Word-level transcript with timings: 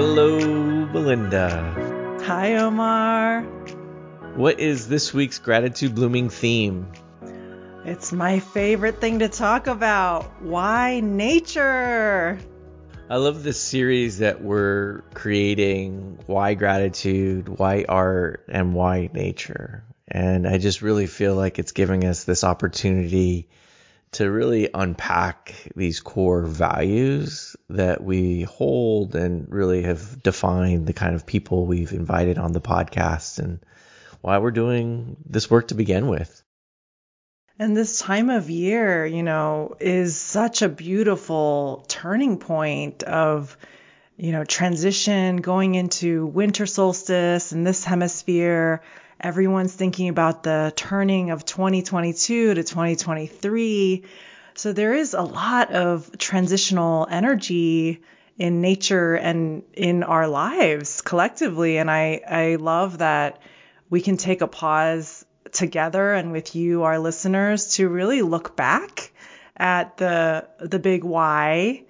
Hello, 0.00 0.86
Belinda. 0.86 2.20
Hi, 2.24 2.54
Omar. 2.54 3.42
What 4.36 4.60
is 4.60 4.86
this 4.86 5.12
week's 5.12 5.40
gratitude 5.40 5.96
blooming 5.96 6.30
theme? 6.30 6.86
It's 7.84 8.12
my 8.12 8.38
favorite 8.38 9.00
thing 9.00 9.18
to 9.18 9.28
talk 9.28 9.66
about. 9.66 10.40
Why 10.40 11.00
nature? 11.00 12.38
I 13.10 13.16
love 13.16 13.42
this 13.42 13.60
series 13.60 14.18
that 14.18 14.40
we're 14.40 15.00
creating 15.14 16.20
why 16.26 16.54
gratitude, 16.54 17.48
why 17.48 17.84
art, 17.88 18.44
and 18.46 18.74
why 18.74 19.10
nature. 19.12 19.82
And 20.06 20.46
I 20.46 20.58
just 20.58 20.80
really 20.80 21.08
feel 21.08 21.34
like 21.34 21.58
it's 21.58 21.72
giving 21.72 22.04
us 22.04 22.22
this 22.22 22.44
opportunity 22.44 23.48
to 24.12 24.30
really 24.30 24.68
unpack 24.72 25.54
these 25.76 26.00
core 26.00 26.42
values 26.42 27.56
that 27.68 28.02
we 28.02 28.42
hold 28.42 29.14
and 29.14 29.50
really 29.50 29.82
have 29.82 30.22
defined 30.22 30.86
the 30.86 30.92
kind 30.92 31.14
of 31.14 31.26
people 31.26 31.66
we've 31.66 31.92
invited 31.92 32.38
on 32.38 32.52
the 32.52 32.60
podcast 32.60 33.38
and 33.38 33.60
why 34.20 34.38
we're 34.38 34.50
doing 34.50 35.16
this 35.26 35.50
work 35.50 35.68
to 35.68 35.74
begin 35.74 36.08
with. 36.08 36.42
And 37.58 37.76
this 37.76 37.98
time 37.98 38.30
of 38.30 38.50
year, 38.50 39.04
you 39.04 39.24
know, 39.24 39.76
is 39.80 40.16
such 40.16 40.62
a 40.62 40.68
beautiful 40.68 41.84
turning 41.88 42.38
point 42.38 43.02
of, 43.02 43.56
you 44.16 44.30
know, 44.30 44.44
transition 44.44 45.38
going 45.38 45.74
into 45.74 46.24
winter 46.26 46.66
solstice 46.66 47.52
in 47.52 47.64
this 47.64 47.84
hemisphere. 47.84 48.80
Everyone's 49.20 49.74
thinking 49.74 50.08
about 50.08 50.42
the 50.42 50.72
turning 50.76 51.30
of 51.30 51.44
2022 51.44 52.54
to 52.54 52.62
2023. 52.62 54.04
So 54.54 54.72
there 54.72 54.94
is 54.94 55.14
a 55.14 55.22
lot 55.22 55.72
of 55.72 56.16
transitional 56.18 57.06
energy 57.10 58.00
in 58.38 58.60
nature 58.60 59.14
and 59.14 59.64
in 59.74 60.04
our 60.04 60.28
lives 60.28 61.02
collectively. 61.02 61.78
And 61.78 61.90
I, 61.90 62.20
I 62.28 62.54
love 62.56 62.98
that 62.98 63.40
we 63.90 64.00
can 64.00 64.16
take 64.16 64.40
a 64.40 64.46
pause 64.46 65.24
together 65.50 66.12
and 66.12 66.30
with 66.30 66.54
you, 66.54 66.84
our 66.84 66.98
listeners, 66.98 67.74
to 67.76 67.88
really 67.88 68.22
look 68.22 68.56
back 68.56 69.12
at 69.56 69.96
the 69.96 70.48
the 70.60 70.78
big 70.78 71.02
why 71.02 71.84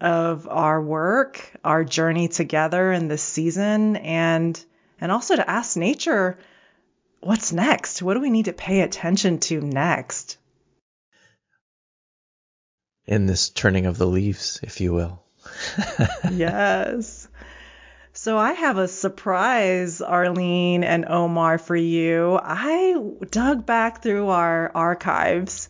of 0.00 0.46
our 0.48 0.82
work, 0.82 1.50
our 1.64 1.84
journey 1.84 2.28
together 2.28 2.92
in 2.92 3.08
this 3.08 3.22
season, 3.22 3.96
and 3.96 4.62
and 5.00 5.10
also 5.10 5.36
to 5.36 5.48
ask 5.48 5.76
nature, 5.76 6.36
what's 7.24 7.52
next? 7.52 8.02
What 8.02 8.14
do 8.14 8.20
we 8.20 8.30
need 8.30 8.46
to 8.46 8.52
pay 8.52 8.80
attention 8.80 9.38
to 9.40 9.60
next? 9.60 10.38
In 13.06 13.26
this 13.26 13.48
turning 13.48 13.86
of 13.86 13.98
the 13.98 14.06
leaves, 14.06 14.60
if 14.62 14.80
you 14.80 14.92
will. 14.92 15.22
yes. 16.30 17.28
So 18.12 18.38
I 18.38 18.52
have 18.52 18.78
a 18.78 18.88
surprise, 18.88 20.00
Arlene 20.00 20.84
and 20.84 21.04
Omar, 21.06 21.58
for 21.58 21.76
you. 21.76 22.38
I 22.42 22.96
dug 23.30 23.66
back 23.66 24.02
through 24.02 24.28
our 24.28 24.70
archives. 24.74 25.68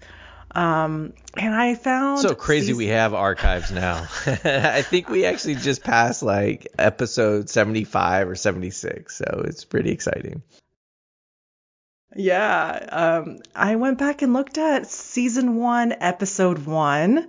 Um, 0.55 1.15
and 1.37 1.53
I 1.53 1.75
found 1.75 2.21
so 2.21 2.35
crazy 2.35 2.69
these... 2.69 2.77
we 2.77 2.87
have 2.89 3.13
archives 3.13 3.73
now. 3.73 4.07
I 4.27 4.83
think 4.83 5.09
we 5.09 5.25
actually 5.25 5.57
just 5.57 5.83
passed 5.83 6.23
like 6.23 6.69
episode 6.79 7.49
75 7.49 8.29
or 8.29 8.37
76, 8.37 9.17
so 9.17 9.43
it's 9.47 9.65
pretty 9.65 9.91
exciting. 9.91 10.43
Yeah, 12.17 12.71
um, 12.93 13.39
I 13.55 13.77
went 13.77 13.99
back 13.99 14.23
and 14.23 14.33
looked 14.33 14.57
at 14.59 14.87
season 14.87 15.57
one, 15.57 15.93
episode 15.99 16.65
one, 16.65 17.29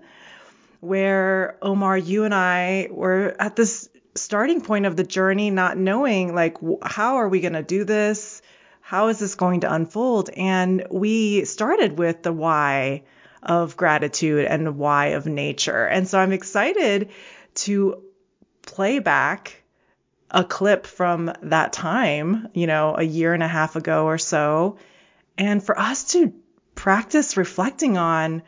where 0.80 1.58
Omar, 1.62 1.98
you 1.98 2.24
and 2.24 2.34
I 2.34 2.90
were 2.92 3.36
at 3.40 3.56
this 3.56 3.90
starting 4.14 4.62
point 4.62 4.86
of 4.86 4.96
the 4.96 5.04
journey, 5.04 5.50
not 5.50 5.78
knowing 5.78 6.36
like 6.36 6.58
how 6.84 7.16
are 7.16 7.28
we 7.28 7.42
going 7.42 7.54
to 7.54 7.64
do 7.64 7.84
this? 7.84 8.42
How 8.82 9.08
is 9.08 9.18
this 9.18 9.34
going 9.36 9.62
to 9.62 9.74
unfold? 9.74 10.30
And 10.30 10.86
we 10.92 11.46
started 11.46 11.98
with 11.98 12.22
the 12.22 12.34
why 12.34 13.04
of 13.42 13.76
gratitude 13.76 14.46
and 14.46 14.68
the 14.68 14.72
why 14.72 15.08
of 15.08 15.26
nature. 15.26 15.86
And 15.86 16.08
so 16.08 16.20
I'm 16.20 16.32
excited 16.32 17.10
to 17.56 18.04
play 18.62 19.00
back 19.00 19.64
a 20.32 20.44
clip 20.44 20.86
from 20.86 21.32
that 21.44 21.74
time, 21.74 22.50
you 22.54 22.68
know, 22.68 22.96
a 22.98 23.04
year 23.04 23.34
and 23.34 23.44
a 23.44 23.48
half 23.48 23.76
ago 23.76 24.06
or 24.06 24.18
so, 24.18 24.78
and 25.38 25.64
for 25.64 25.78
us 25.78 26.12
to 26.14 26.34
practice 26.74 27.38
reflecting 27.38 27.98
on 27.98 28.44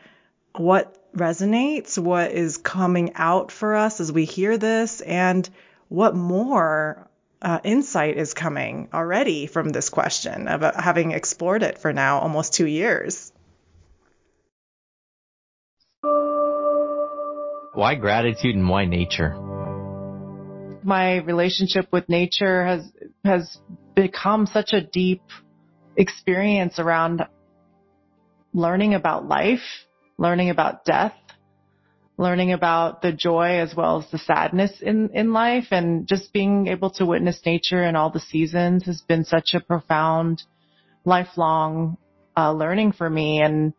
what 0.54 0.94
resonates, 1.16 1.98
what 1.98 2.32
is 2.32 2.58
coming 2.58 3.12
out 3.14 3.52
for 3.52 3.74
us 3.74 4.00
as 4.00 4.12
we 4.12 4.24
hear 4.24 4.58
this, 4.58 5.00
and 5.00 5.48
what 5.88 6.14
more 6.14 7.08
uh, 7.40 7.60
insight 7.64 8.16
is 8.16 8.34
coming 8.34 8.88
already 8.92 9.46
from 9.46 9.70
this 9.70 9.88
question 9.88 10.48
about 10.48 10.80
having 10.80 11.12
explored 11.12 11.62
it 11.62 11.78
for 11.78 11.92
now 11.92 12.18
almost 12.18 12.54
two 12.54 12.66
years. 12.66 13.32
Why 17.74 17.94
gratitude 17.94 18.56
and 18.56 18.68
why 18.68 18.86
nature? 18.86 19.57
My 20.88 21.16
relationship 21.16 21.86
with 21.92 22.08
nature 22.08 22.64
has 22.64 22.92
has 23.24 23.58
become 23.94 24.46
such 24.46 24.72
a 24.72 24.80
deep 24.80 25.22
experience 25.96 26.78
around 26.78 27.26
learning 28.54 28.94
about 28.94 29.28
life 29.28 29.66
learning 30.18 30.50
about 30.50 30.84
death, 30.84 31.14
learning 32.18 32.52
about 32.52 33.00
the 33.00 33.12
joy 33.12 33.60
as 33.60 33.74
well 33.74 34.02
as 34.02 34.10
the 34.10 34.18
sadness 34.18 34.72
in, 34.82 35.10
in 35.14 35.32
life 35.32 35.68
and 35.70 36.06
just 36.06 36.32
being 36.32 36.66
able 36.66 36.90
to 36.90 37.06
witness 37.06 37.40
nature 37.46 37.84
in 37.84 37.94
all 37.94 38.10
the 38.10 38.20
seasons 38.20 38.84
has 38.84 39.00
been 39.02 39.24
such 39.24 39.54
a 39.54 39.60
profound 39.60 40.42
lifelong 41.04 41.96
uh, 42.36 42.52
learning 42.52 42.92
for 42.92 43.08
me. 43.08 43.40
And 43.40 43.72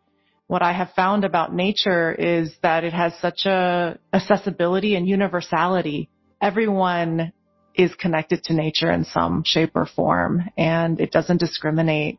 what 0.46 0.62
I 0.62 0.72
have 0.72 0.90
found 0.96 1.24
about 1.24 1.54
nature 1.54 2.12
is 2.12 2.50
that 2.62 2.82
it 2.82 2.94
has 2.94 3.12
such 3.20 3.44
a 3.44 3.98
accessibility 4.12 4.96
and 4.96 5.06
universality. 5.06 6.08
Everyone 6.40 7.32
is 7.74 7.94
connected 7.94 8.42
to 8.44 8.54
nature 8.54 8.90
in 8.90 9.04
some 9.04 9.42
shape 9.44 9.72
or 9.74 9.86
form 9.86 10.42
and 10.56 11.00
it 11.00 11.12
doesn't 11.12 11.38
discriminate 11.38 12.18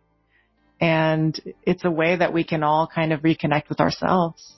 and 0.79 1.39
it's 1.63 1.85
a 1.85 1.91
way 1.91 2.15
that 2.15 2.33
we 2.33 2.43
can 2.43 2.63
all 2.63 2.87
kind 2.87 3.13
of 3.13 3.21
reconnect 3.21 3.69
with 3.69 3.79
ourselves. 3.79 4.53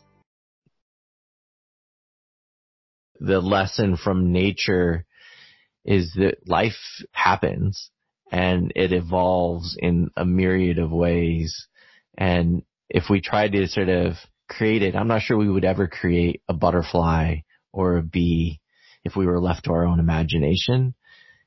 The 3.20 3.40
lesson 3.40 3.98
from 3.98 4.32
nature 4.32 5.06
is 5.86 6.14
that 6.16 6.48
life 6.48 6.80
happens 7.12 7.90
and 8.32 8.72
it 8.76 8.94
evolves 8.94 9.78
in 9.80 10.10
a 10.16 10.26
myriad 10.26 10.80
of 10.80 10.92
ways. 10.92 11.68
And 12.18 12.64
if 12.90 13.10
we 13.10 13.22
tried 13.22 13.52
to 13.54 13.68
sort 13.68 13.90
of 13.90 14.14
create 14.50 14.82
it, 14.82 14.96
I'm 14.96 15.08
not 15.08 15.22
sure 15.22 15.38
we 15.38 15.50
would 15.50 15.66
ever 15.66 15.88
create 15.88 16.42
a 16.48 16.54
butterfly 16.54 17.38
or 17.74 17.98
a 17.98 18.04
bee 18.04 18.62
if 19.04 19.16
we 19.16 19.26
were 19.26 19.40
left 19.40 19.66
to 19.66 19.72
our 19.72 19.86
own 19.86 20.00
imagination. 20.00 20.94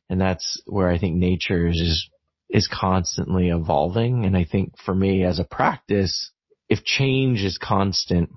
And 0.09 0.21
that's 0.21 0.62
where 0.67 0.89
I 0.89 0.99
think 0.99 1.17
nature 1.17 1.69
is 1.69 2.09
is 2.49 2.69
constantly 2.69 3.49
evolving. 3.49 4.25
And 4.25 4.37
I 4.37 4.44
think 4.44 4.75
for 4.84 4.94
me 4.94 5.25
as 5.25 5.41
a 5.41 5.44
practice, 5.44 6.31
if 6.69 6.84
change 6.84 7.43
is 7.43 7.59
constant, 7.59 8.31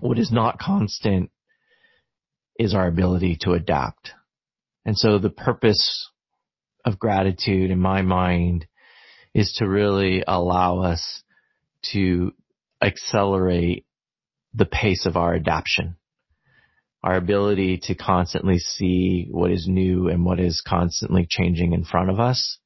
what 0.00 0.18
is 0.18 0.32
not 0.32 0.58
constant 0.58 1.30
is 2.58 2.74
our 2.74 2.88
ability 2.88 3.38
to 3.42 3.52
adapt. 3.52 4.10
And 4.84 4.96
so 4.96 5.18
the 5.18 5.30
purpose 5.30 6.10
of 6.84 6.98
gratitude 6.98 7.70
in 7.70 7.80
my 7.80 8.02
mind 8.02 8.66
is 9.34 9.52
to 9.58 9.68
really 9.68 10.22
allow 10.26 10.80
us 10.80 11.22
to 11.92 12.32
accelerate 12.82 13.84
the 14.54 14.64
pace 14.64 15.06
of 15.06 15.16
our 15.16 15.34
adaptation. 15.34 15.96
Our 17.06 17.16
ability 17.16 17.78
to 17.84 17.94
constantly 17.94 18.58
see 18.58 19.28
what 19.30 19.52
is 19.52 19.66
new 19.68 20.08
and 20.08 20.24
what 20.24 20.40
is 20.40 20.62
constantly 20.66 21.26
changing 21.28 21.72
in 21.72 21.84
front 21.84 22.10
of 22.10 22.20
us 22.20 22.58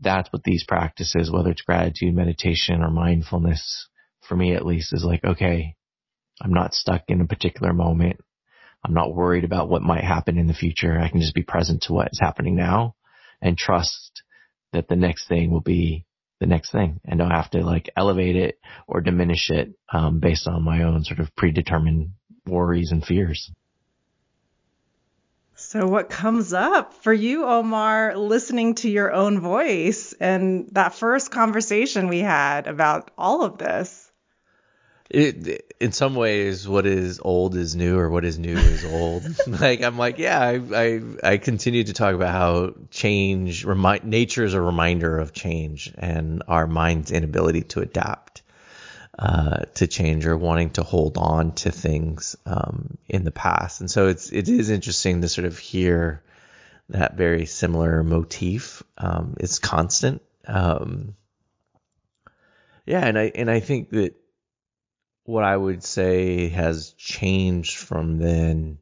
that's 0.00 0.32
what 0.32 0.42
these 0.42 0.64
practices, 0.66 1.30
whether 1.30 1.50
it's 1.50 1.62
gratitude, 1.62 2.14
meditation, 2.14 2.82
or 2.82 2.90
mindfulness, 2.90 3.88
for 4.26 4.36
me 4.36 4.54
at 4.54 4.64
least, 4.64 4.92
is 4.92 5.04
like, 5.04 5.22
okay, 5.24 5.76
I'm 6.40 6.52
not 6.52 6.74
stuck 6.74 7.02
in 7.08 7.20
a 7.20 7.26
particular 7.26 7.72
moment. 7.72 8.18
I'm 8.84 8.94
not 8.94 9.14
worried 9.14 9.44
about 9.44 9.68
what 9.68 9.82
might 9.82 10.04
happen 10.04 10.38
in 10.38 10.46
the 10.46 10.54
future. 10.54 10.98
I 10.98 11.10
can 11.10 11.20
just 11.20 11.34
be 11.34 11.42
present 11.42 11.82
to 11.82 11.92
what 11.92 12.08
is 12.12 12.20
happening 12.20 12.56
now 12.56 12.94
and 13.42 13.58
trust 13.58 14.22
that 14.72 14.88
the 14.88 14.96
next 14.96 15.28
thing 15.28 15.50
will 15.50 15.60
be 15.60 16.06
the 16.40 16.46
next 16.46 16.72
thing 16.72 17.00
and 17.04 17.18
don't 17.18 17.30
have 17.30 17.50
to 17.50 17.58
like 17.58 17.90
elevate 17.94 18.36
it 18.36 18.58
or 18.88 19.02
diminish 19.02 19.50
it 19.50 19.74
um, 19.92 20.20
based 20.20 20.48
on 20.48 20.64
my 20.64 20.84
own 20.84 21.04
sort 21.04 21.20
of 21.20 21.34
predetermined 21.36 22.12
worries 22.46 22.90
and 22.90 23.04
fears. 23.04 23.52
So, 25.70 25.86
what 25.86 26.10
comes 26.10 26.52
up 26.52 26.94
for 26.94 27.12
you, 27.12 27.44
Omar, 27.44 28.16
listening 28.16 28.74
to 28.82 28.90
your 28.90 29.12
own 29.12 29.38
voice 29.38 30.12
and 30.14 30.68
that 30.72 30.94
first 30.94 31.30
conversation 31.30 32.08
we 32.08 32.18
had 32.18 32.66
about 32.66 33.12
all 33.16 33.44
of 33.44 33.56
this? 33.56 34.10
it, 35.10 35.72
in 35.80 35.92
some 35.92 36.14
ways, 36.14 36.66
what 36.68 36.86
is 36.86 37.20
old 37.22 37.56
is 37.56 37.74
new, 37.74 37.98
or 37.98 38.08
what 38.10 38.24
is 38.24 38.38
new 38.38 38.56
is 38.56 38.84
old. 38.84 39.24
like 39.60 39.82
I'm 39.82 39.98
like, 39.98 40.18
yeah, 40.18 40.40
I, 40.40 40.60
I, 40.74 41.00
I 41.22 41.38
continue 41.38 41.84
to 41.84 41.92
talk 41.92 42.14
about 42.14 42.32
how 42.32 42.74
change, 42.90 43.64
remind, 43.64 44.04
nature 44.04 44.44
is 44.44 44.54
a 44.54 44.60
reminder 44.60 45.18
of 45.18 45.32
change 45.32 45.92
and 45.96 46.42
our 46.48 46.66
mind's 46.66 47.10
inability 47.10 47.62
to 47.62 47.80
adapt 47.80 48.39
uh, 49.18 49.64
to 49.74 49.86
change 49.86 50.26
or 50.26 50.36
wanting 50.36 50.70
to 50.70 50.82
hold 50.82 51.18
on 51.18 51.52
to 51.52 51.70
things 51.70 52.36
um, 52.46 52.96
in 53.08 53.24
the 53.24 53.30
past. 53.30 53.80
And 53.80 53.90
so 53.90 54.08
it's 54.08 54.30
it 54.30 54.48
is 54.48 54.70
interesting 54.70 55.20
to 55.20 55.28
sort 55.28 55.46
of 55.46 55.58
hear 55.58 56.22
that 56.88 57.16
very 57.16 57.46
similar 57.46 58.02
motif. 58.02 58.82
Um, 58.96 59.36
it's 59.38 59.58
constant. 59.58 60.22
Um, 60.46 61.16
yeah, 62.86 63.04
and 63.04 63.18
I 63.18 63.32
and 63.34 63.50
I 63.50 63.60
think 63.60 63.90
that 63.90 64.14
what 65.24 65.44
I 65.44 65.56
would 65.56 65.84
say 65.84 66.48
has 66.48 66.92
changed 66.92 67.76
from 67.76 68.18
then 68.18 68.78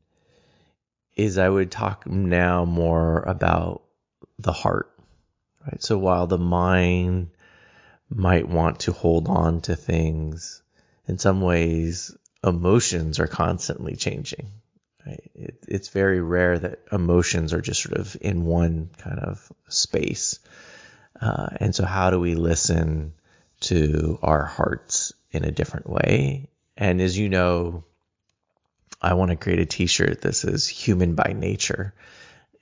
is 1.16 1.36
I 1.36 1.48
would 1.48 1.70
talk 1.70 2.06
now 2.06 2.64
more 2.64 3.20
about 3.22 3.82
the 4.38 4.52
heart. 4.52 4.90
Right. 5.66 5.82
So 5.82 5.98
while 5.98 6.26
the 6.26 6.38
mind 6.38 7.30
might 8.10 8.48
want 8.48 8.80
to 8.80 8.92
hold 8.92 9.28
on 9.28 9.60
to 9.62 9.76
things, 9.76 10.62
in 11.06 11.18
some 11.18 11.40
ways, 11.40 12.16
emotions 12.44 13.18
are 13.18 13.26
constantly 13.26 13.96
changing. 13.96 14.50
Right? 15.06 15.30
It, 15.34 15.64
it's 15.68 15.88
very 15.88 16.20
rare 16.20 16.58
that 16.58 16.80
emotions 16.92 17.52
are 17.52 17.60
just 17.60 17.82
sort 17.82 17.98
of 17.98 18.16
in 18.20 18.44
one 18.44 18.90
kind 18.98 19.18
of 19.18 19.50
space. 19.68 20.38
Uh, 21.20 21.48
and 21.56 21.74
so, 21.74 21.84
how 21.84 22.10
do 22.10 22.20
we 22.20 22.34
listen 22.34 23.12
to 23.60 24.18
our 24.22 24.44
hearts 24.44 25.12
in 25.30 25.44
a 25.44 25.50
different 25.50 25.88
way. 25.88 26.48
And 26.76 27.00
as 27.00 27.18
you 27.18 27.28
know, 27.28 27.84
I 29.00 29.14
want 29.14 29.30
to 29.30 29.36
create 29.36 29.58
a 29.58 29.66
t-shirt 29.66 30.22
that 30.22 30.34
says 30.34 30.66
human 30.68 31.14
by 31.14 31.34
nature 31.36 31.94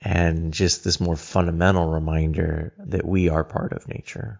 and 0.01 0.53
just 0.53 0.83
this 0.83 0.99
more 0.99 1.15
fundamental 1.15 1.87
reminder 1.87 2.73
that 2.77 3.05
we 3.05 3.29
are 3.29 3.43
part 3.43 3.73
of 3.73 3.87
nature. 3.87 4.39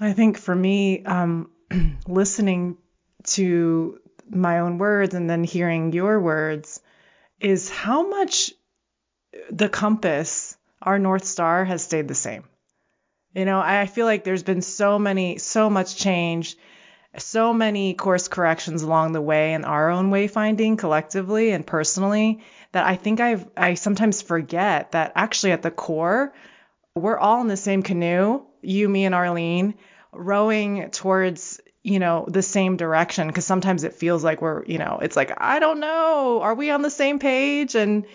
I 0.00 0.12
think 0.12 0.38
for 0.38 0.54
me, 0.54 1.04
um, 1.04 1.50
listening 2.06 2.76
to 3.24 4.00
my 4.28 4.60
own 4.60 4.78
words 4.78 5.14
and 5.14 5.28
then 5.28 5.44
hearing 5.44 5.92
your 5.92 6.20
words 6.20 6.80
is 7.40 7.70
how 7.70 8.08
much 8.08 8.52
the 9.50 9.68
compass, 9.68 10.56
our 10.80 10.98
North 10.98 11.24
Star, 11.24 11.64
has 11.64 11.82
stayed 11.82 12.08
the 12.08 12.14
same. 12.14 12.44
You 13.34 13.44
know, 13.44 13.60
I 13.60 13.86
feel 13.86 14.06
like 14.06 14.24
there's 14.24 14.44
been 14.44 14.62
so 14.62 14.98
many, 14.98 15.38
so 15.38 15.68
much 15.68 15.96
change, 15.96 16.56
so 17.18 17.52
many 17.52 17.94
course 17.94 18.28
corrections 18.28 18.82
along 18.82 19.12
the 19.12 19.20
way 19.20 19.54
in 19.54 19.64
our 19.64 19.90
own 19.90 20.10
wayfinding 20.10 20.78
collectively 20.78 21.50
and 21.50 21.66
personally 21.66 22.42
that 22.72 22.86
I 22.86 22.96
think 22.96 23.20
I 23.20 23.44
I 23.56 23.74
sometimes 23.74 24.22
forget 24.22 24.92
that 24.92 25.12
actually 25.14 25.52
at 25.52 25.62
the 25.62 25.70
core, 25.70 26.32
we're 26.94 27.18
all 27.18 27.40
in 27.40 27.48
the 27.48 27.56
same 27.56 27.82
canoe, 27.82 28.42
you, 28.66 28.88
me, 28.88 29.04
and 29.04 29.14
Arlene, 29.14 29.74
rowing 30.12 30.90
towards 30.90 31.60
you 31.82 31.98
know 31.98 32.24
the 32.28 32.42
same 32.42 32.76
direction 32.76 33.26
because 33.26 33.44
sometimes 33.44 33.84
it 33.84 33.94
feels 33.94 34.24
like 34.24 34.40
we're 34.40 34.64
you 34.64 34.78
know 34.78 35.00
it's 35.02 35.16
like 35.16 35.32
i 35.38 35.58
don't 35.58 35.80
know. 35.80 36.40
Are 36.42 36.54
we 36.54 36.70
on 36.70 36.82
the 36.82 36.90
same 36.90 37.18
page? 37.18 37.74
And 37.74 38.06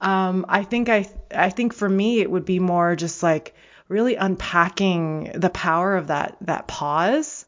um 0.00 0.46
i 0.48 0.62
think 0.62 0.88
i 0.88 1.08
i 1.34 1.50
think 1.50 1.74
for 1.74 1.88
me 1.88 2.20
it 2.20 2.30
would 2.30 2.44
be 2.44 2.60
more 2.60 2.94
just 2.94 3.22
like 3.22 3.54
really 3.88 4.14
unpacking 4.14 5.32
the 5.34 5.50
power 5.50 5.96
of 5.96 6.08
that 6.08 6.36
that 6.42 6.68
pause 6.68 7.46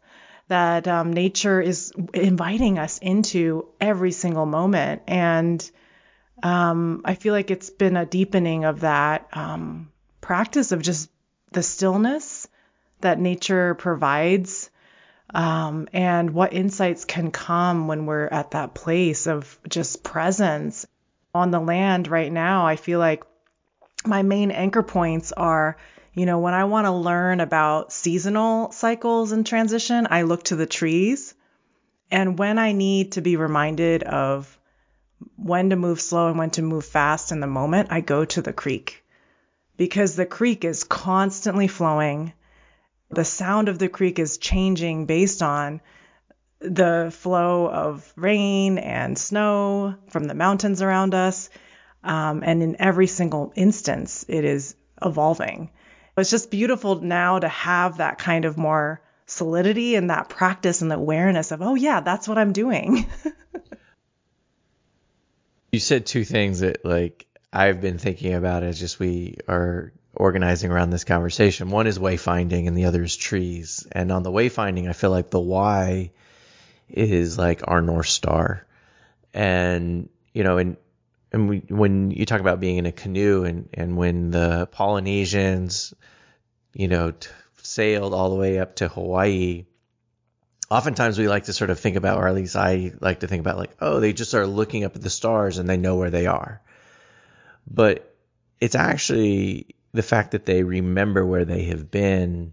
that 0.49 0.89
um, 0.89 1.13
nature 1.13 1.61
is 1.61 1.93
inviting 2.13 2.77
us 2.81 2.99
into 2.99 3.69
every 3.81 4.11
single 4.11 4.47
moment. 4.47 5.01
And 5.07 5.71
um, 6.43 7.03
i 7.05 7.15
feel 7.15 7.35
like 7.35 7.51
it's 7.51 7.71
been 7.71 7.97
a 7.97 8.07
deepening 8.07 8.65
of 8.65 8.81
that 8.81 9.29
um, 9.33 9.93
practice 10.21 10.73
of 10.73 10.83
just 10.83 11.09
the 11.53 11.63
stillness 11.63 12.49
that 13.01 13.19
nature 13.19 13.75
provides 13.75 14.71
um, 15.33 15.89
and 15.93 16.31
what 16.31 16.53
insights 16.53 17.05
can 17.05 17.31
come 17.31 17.87
when 17.87 18.07
we're 18.07 18.27
at 18.27 18.53
that 18.53 18.75
place 18.75 19.27
of 19.27 19.59
just 19.69 20.03
presence 20.03 20.87
on 21.35 21.51
the 21.51 21.61
land 21.61 22.09
right 22.09 22.33
now 22.33 22.67
i 22.67 22.77
feel 22.77 22.99
like 22.99 23.25
my 24.05 24.23
main 24.23 24.51
anchor 24.51 24.83
points 24.83 25.33
are 25.33 25.77
you 26.13 26.27
know, 26.27 26.41
when 26.41 26.55
I 26.55 26.65
want 26.65 26.87
to 26.87 26.93
learn 26.93 27.41
about 27.41 27.93
seasonal 27.93 28.73
cycles 28.73 29.33
and 29.33 29.47
transition, 29.47 30.09
I 30.11 30.23
look 30.23 30.43
to 30.45 30.57
the 30.57 30.67
trees. 30.67 31.35
And 32.11 32.39
when 32.39 32.59
I 32.59 32.73
need 32.73 33.13
to 33.13 33.21
be 33.21 33.37
reminded 33.37 34.03
of 34.03 34.59
when 35.37 35.71
to 35.71 35.77
move 35.77 36.01
slow 36.01 36.29
and 36.29 36.39
when 36.39 36.51
to 36.51 36.63
move 36.63 36.85
fast 36.85 37.31
in 37.31 37.41
the 37.41 37.47
moment, 37.47 37.89
I 37.93 38.01
go 38.01 38.25
to 38.25 38.43
the 38.43 38.53
creek 38.53 39.05
because 39.81 40.15
the 40.15 40.27
creek 40.27 40.67
is 40.67 40.85
constantly 40.85 41.67
flowing. 41.67 42.35
The 43.09 43.25
sound 43.25 43.71
of 43.71 43.79
the 43.79 43.89
creek 43.89 44.19
is 44.19 44.37
changing 44.37 45.07
based 45.07 45.43
on 45.43 45.81
the 46.59 47.11
flow 47.17 47.67
of 47.67 48.13
rain 48.15 48.77
and 48.77 49.19
snow 49.19 49.95
from 50.11 50.25
the 50.25 50.35
mountains 50.35 50.83
around 50.83 51.15
us. 51.15 51.49
Um, 52.05 52.43
and 52.45 52.63
in 52.63 52.77
every 52.79 53.07
single 53.07 53.55
instance, 53.57 54.27
it 54.29 54.45
is 54.45 54.77
evolving. 55.01 55.71
It's 56.19 56.29
just 56.29 56.51
beautiful 56.51 57.01
now 57.01 57.39
to 57.39 57.49
have 57.49 57.97
that 57.97 58.19
kind 58.19 58.45
of 58.45 58.59
more 58.59 59.01
solidity 59.25 59.95
and 59.95 60.11
that 60.11 60.29
practice 60.29 60.83
and 60.83 60.91
the 60.91 60.97
awareness 60.97 61.53
of, 61.53 61.63
oh, 61.63 61.75
yeah, 61.75 62.01
that's 62.01 62.29
what 62.29 62.37
I'm 62.37 62.53
doing. 62.53 63.07
you 65.73 65.81
said 65.81 66.05
two 66.05 66.25
things 66.25 66.61
that, 66.61 66.85
like, 66.85 67.30
I've 67.53 67.81
been 67.81 67.99
thinking 67.99 68.35
about 68.35 68.63
as 68.63 68.79
just 68.79 68.99
we 68.99 69.37
are 69.49 69.93
organizing 70.15 70.71
around 70.71 70.91
this 70.91 71.05
conversation. 71.05 71.71
One 71.71 71.87
is 71.87 71.99
wayfinding 71.99 72.69
and 72.69 72.77
the 72.77 72.85
other 72.85 73.03
is 73.03 73.17
trees. 73.17 73.87
And 73.91 74.13
on 74.13 74.23
the 74.23 74.31
wayfinding, 74.31 74.89
I 74.89 74.93
feel 74.93 75.11
like 75.11 75.31
the 75.31 75.41
why 75.41 76.11
is 76.89 77.39
like 77.39 77.63
our 77.65 77.83
North 77.83 78.09
Star. 78.09 78.67
And, 79.35 80.09
you 80.33 80.45
know, 80.45 80.59
and, 80.59 80.77
and 81.33 81.49
we, 81.49 81.59
when 81.69 82.11
you 82.11 82.27
talk 82.27 82.41
about 82.41 82.61
being 82.61 82.79
in 82.79 82.87
a 82.87 82.93
canoe 82.93 83.45
and, 83.45 83.69
and 83.75 83.97
when 83.97 84.31
the 84.31 84.69
Polynesians 84.71 85.95
you 86.75 86.89
know, 86.89 87.13
t- 87.13 87.29
sailed 87.63 88.15
all 88.15 88.31
the 88.31 88.37
way 88.37 88.59
up 88.59 88.77
to 88.77 88.89
Hawaii, 88.89 89.67
oftentimes 90.71 91.19
we 91.19 91.29
like 91.29 91.45
to 91.45 91.53
sort 91.53 91.71
of 91.71 91.81
think 91.81 91.97
about, 91.97 92.19
or 92.19 92.29
at 92.29 92.35
least 92.35 92.57
I 92.57 92.93
like 93.01 93.21
to 93.21 93.27
think 93.27 93.41
about, 93.41 93.59
like, 93.59 93.73
oh, 93.81 94.01
they 94.01 94.13
just 94.13 94.35
are 94.35 94.47
looking 94.47 94.85
up 94.85 94.97
at 94.97 95.03
the 95.03 95.11
stars 95.11 95.59
and 95.59 95.69
they 95.69 95.77
know 95.77 95.97
where 95.97 96.11
they 96.11 96.27
are. 96.27 96.61
But 97.71 98.15
it's 98.61 98.75
actually 98.75 99.75
the 99.93 100.03
fact 100.03 100.33
that 100.33 100.47
they 100.47 100.63
remember 100.63 101.25
where 101.25 101.45
they 101.45 101.65
have 101.65 101.91
been, 101.91 102.53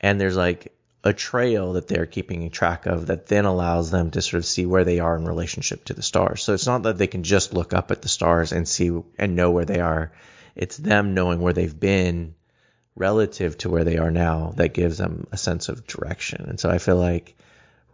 and 0.00 0.20
there's 0.20 0.36
like 0.36 0.74
a 1.04 1.12
trail 1.12 1.72
that 1.72 1.88
they're 1.88 2.06
keeping 2.06 2.48
track 2.50 2.86
of 2.86 3.06
that 3.06 3.26
then 3.26 3.44
allows 3.44 3.90
them 3.90 4.10
to 4.12 4.22
sort 4.22 4.38
of 4.38 4.44
see 4.44 4.66
where 4.66 4.84
they 4.84 5.00
are 5.00 5.16
in 5.16 5.24
relationship 5.24 5.84
to 5.84 5.94
the 5.94 6.02
stars. 6.02 6.42
So 6.42 6.54
it's 6.54 6.66
not 6.66 6.84
that 6.84 6.98
they 6.98 7.08
can 7.08 7.24
just 7.24 7.52
look 7.52 7.72
up 7.72 7.90
at 7.90 8.02
the 8.02 8.08
stars 8.08 8.52
and 8.52 8.68
see 8.68 8.90
and 9.18 9.34
know 9.34 9.50
where 9.50 9.64
they 9.64 9.80
are. 9.80 10.12
It's 10.54 10.76
them 10.76 11.14
knowing 11.14 11.40
where 11.40 11.52
they've 11.52 11.78
been 11.78 12.34
relative 12.94 13.56
to 13.58 13.70
where 13.70 13.84
they 13.84 13.98
are 13.98 14.10
now 14.10 14.52
that 14.56 14.74
gives 14.74 14.98
them 14.98 15.26
a 15.32 15.36
sense 15.36 15.68
of 15.68 15.86
direction. 15.86 16.44
And 16.48 16.60
so 16.60 16.70
I 16.70 16.78
feel 16.78 16.96
like 16.96 17.36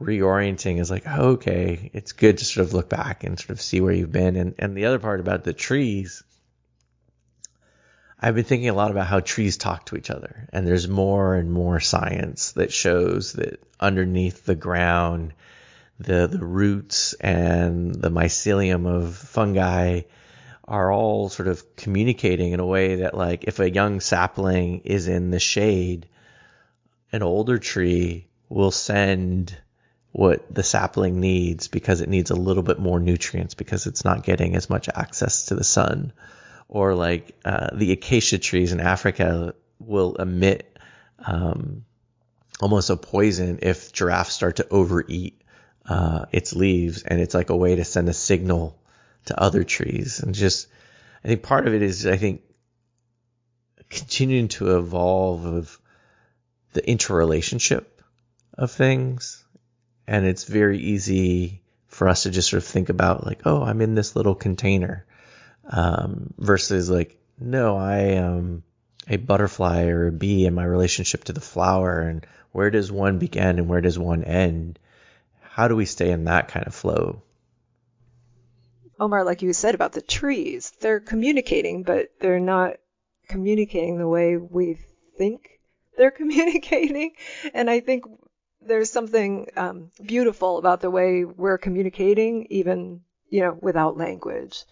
reorienting 0.01 0.79
is 0.79 0.91
like, 0.91 1.07
okay, 1.07 1.91
it's 1.95 2.13
good 2.13 2.39
to 2.39 2.45
sort 2.45 2.67
of 2.67 2.75
look 2.75 2.89
back 2.89 3.25
and 3.25 3.39
sort 3.39 3.51
of 3.51 3.61
see 3.61 3.81
where 3.81 3.93
you've 3.93 4.13
been. 4.13 4.37
And, 4.37 4.55
and 4.59 4.77
the 4.77 4.87
other 4.87 4.99
part 4.99 5.21
about 5.21 5.45
the 5.45 5.53
trees, 5.53 6.25
I've 8.21 8.35
been 8.35 8.45
thinking 8.45 8.69
a 8.69 8.75
lot 8.75 8.91
about 8.91 9.07
how 9.07 9.21
trees 9.21 9.57
talk 9.57 9.87
to 9.87 9.97
each 9.97 10.11
other. 10.11 10.49
And 10.53 10.67
there's 10.67 10.89
more 10.89 11.37
and 11.37 11.53
more 11.53 11.79
science 11.79 12.53
that 12.53 12.73
shows 12.73 13.35
that 13.35 13.63
underneath 13.79 14.45
the 14.45 14.57
ground, 14.57 15.35
the, 16.01 16.27
the 16.27 16.45
roots 16.45 17.13
and 17.15 17.95
the 17.95 18.11
mycelium 18.11 18.87
of 18.87 19.15
fungi 19.17 20.03
are 20.67 20.93
all 20.93 21.29
sort 21.29 21.49
of 21.49 21.77
communicating 21.77 22.53
in 22.53 22.61
a 22.61 22.67
way 22.67 22.97
that 22.97 23.17
like 23.17 23.45
if 23.45 23.59
a 23.59 23.71
young 23.71 24.01
sapling 24.01 24.81
is 24.81 25.09
in 25.09 25.31
the 25.31 25.39
shade, 25.39 26.07
an 27.13 27.23
older 27.23 27.59
tree 27.59 28.27
will 28.49 28.71
send 28.71 29.57
what 30.11 30.53
the 30.53 30.63
sapling 30.63 31.21
needs 31.21 31.69
because 31.69 32.01
it 32.01 32.09
needs 32.09 32.31
a 32.31 32.37
little 32.37 32.63
bit 32.63 32.79
more 32.79 32.99
nutrients 32.99 33.55
because 33.55 33.87
it's 33.87 34.05
not 34.05 34.25
getting 34.25 34.57
as 34.57 34.69
much 34.69 34.89
access 34.89 35.47
to 35.47 35.55
the 35.55 35.65
sun. 35.65 36.13
Or 36.69 36.95
like 36.95 37.37
uh, 37.45 37.69
the 37.75 37.93
acacia 37.93 38.39
trees 38.39 38.73
in 38.73 38.81
Africa 38.81 39.55
will 39.79 40.17
emit 40.17 40.79
um, 41.19 41.85
almost 42.61 42.91
a 42.91 42.97
poison 42.97 43.61
if 43.63 43.93
giraffes 43.93 44.35
start 44.35 44.57
to 44.57 44.69
overeat 44.69 45.41
uh, 45.87 46.27
its 46.33 46.55
leaves, 46.55 47.03
and 47.03 47.21
it's 47.21 47.35
like 47.35 47.51
a 47.51 47.57
way 47.57 47.77
to 47.77 47.85
send 47.85 48.09
a 48.09 48.13
signal 48.13 48.79
to 49.27 49.41
other 49.41 49.65
trees. 49.65 50.21
And 50.21 50.35
just, 50.35 50.69
I 51.25 51.29
think 51.29 51.43
part 51.43 51.67
of 51.67 51.75
it 51.75 51.83
is, 51.83 52.07
I 52.07 52.17
think, 52.17 52.43
continuing 53.89 54.49
to 54.49 54.77
evolve 54.77 55.47
of 55.47 55.79
the 56.75 56.87
interrelationship 56.87 58.03
of 58.53 58.71
things. 58.71 59.45
And 60.07 60.27
it's 60.27 60.45
very 60.45 60.79
easy 60.79 61.63
for 61.87 62.09
us 62.09 62.25
to 62.25 62.31
just 62.31 62.51
sort 62.51 62.63
of 62.63 62.69
think 62.69 62.91
about 62.91 63.27
like, 63.27 63.43
oh, 63.47 63.63
I'm 63.63 63.81
in 63.81 63.95
this 63.95 64.15
little 64.15 64.35
container, 64.35 65.07
um, 65.69 66.33
versus 66.39 66.91
like, 66.91 67.19
no, 67.39 67.77
I 67.77 67.99
am 67.99 68.63
a 69.09 69.17
butterfly 69.17 69.87
or 69.87 70.09
a 70.09 70.13
bee 70.13 70.47
in 70.47 70.55
my 70.55 70.65
relationship 70.65 71.25
to 71.25 71.33
the 71.33 71.41
flower, 71.41 72.01
and 72.01 72.27
where 72.53 72.71
does 72.71 72.91
one 72.91 73.19
begin 73.19 73.59
and 73.59 73.69
where 73.69 73.81
does 73.81 73.99
one 73.99 74.25
end? 74.25 74.79
How 75.41 75.69
do 75.69 75.77
we 75.77 75.87
stay 75.87 76.11
in 76.11 76.25
that 76.25 76.49
kind 76.49 76.67
of 76.67 76.75
flow? 76.75 77.23
Omar, 79.01 79.25
like 79.25 79.43
you 79.43 79.53
said 79.53 79.75
about 79.75 79.93
the 79.93 80.03
trees, 80.03 80.73
they're 80.81 81.01
communicating, 81.01 81.85
but 81.85 82.11
they're 82.21 82.41
not 82.41 82.77
communicating 83.29 83.99
the 83.99 84.09
way 84.09 84.37
we 84.37 84.79
think 85.17 85.61
they're 85.97 86.11
communicating. 86.23 87.13
And 87.55 87.69
I 87.69 87.81
think 87.81 88.05
there's 88.61 88.91
something 88.91 89.49
um, 89.57 89.91
beautiful 90.05 90.59
about 90.59 90.81
the 90.81 90.91
way 90.91 91.25
we're 91.25 91.59
communicating, 91.59 92.47
even 92.51 93.03
you 93.31 93.41
know, 93.41 93.59
without 93.61 93.97
language. 93.97 94.65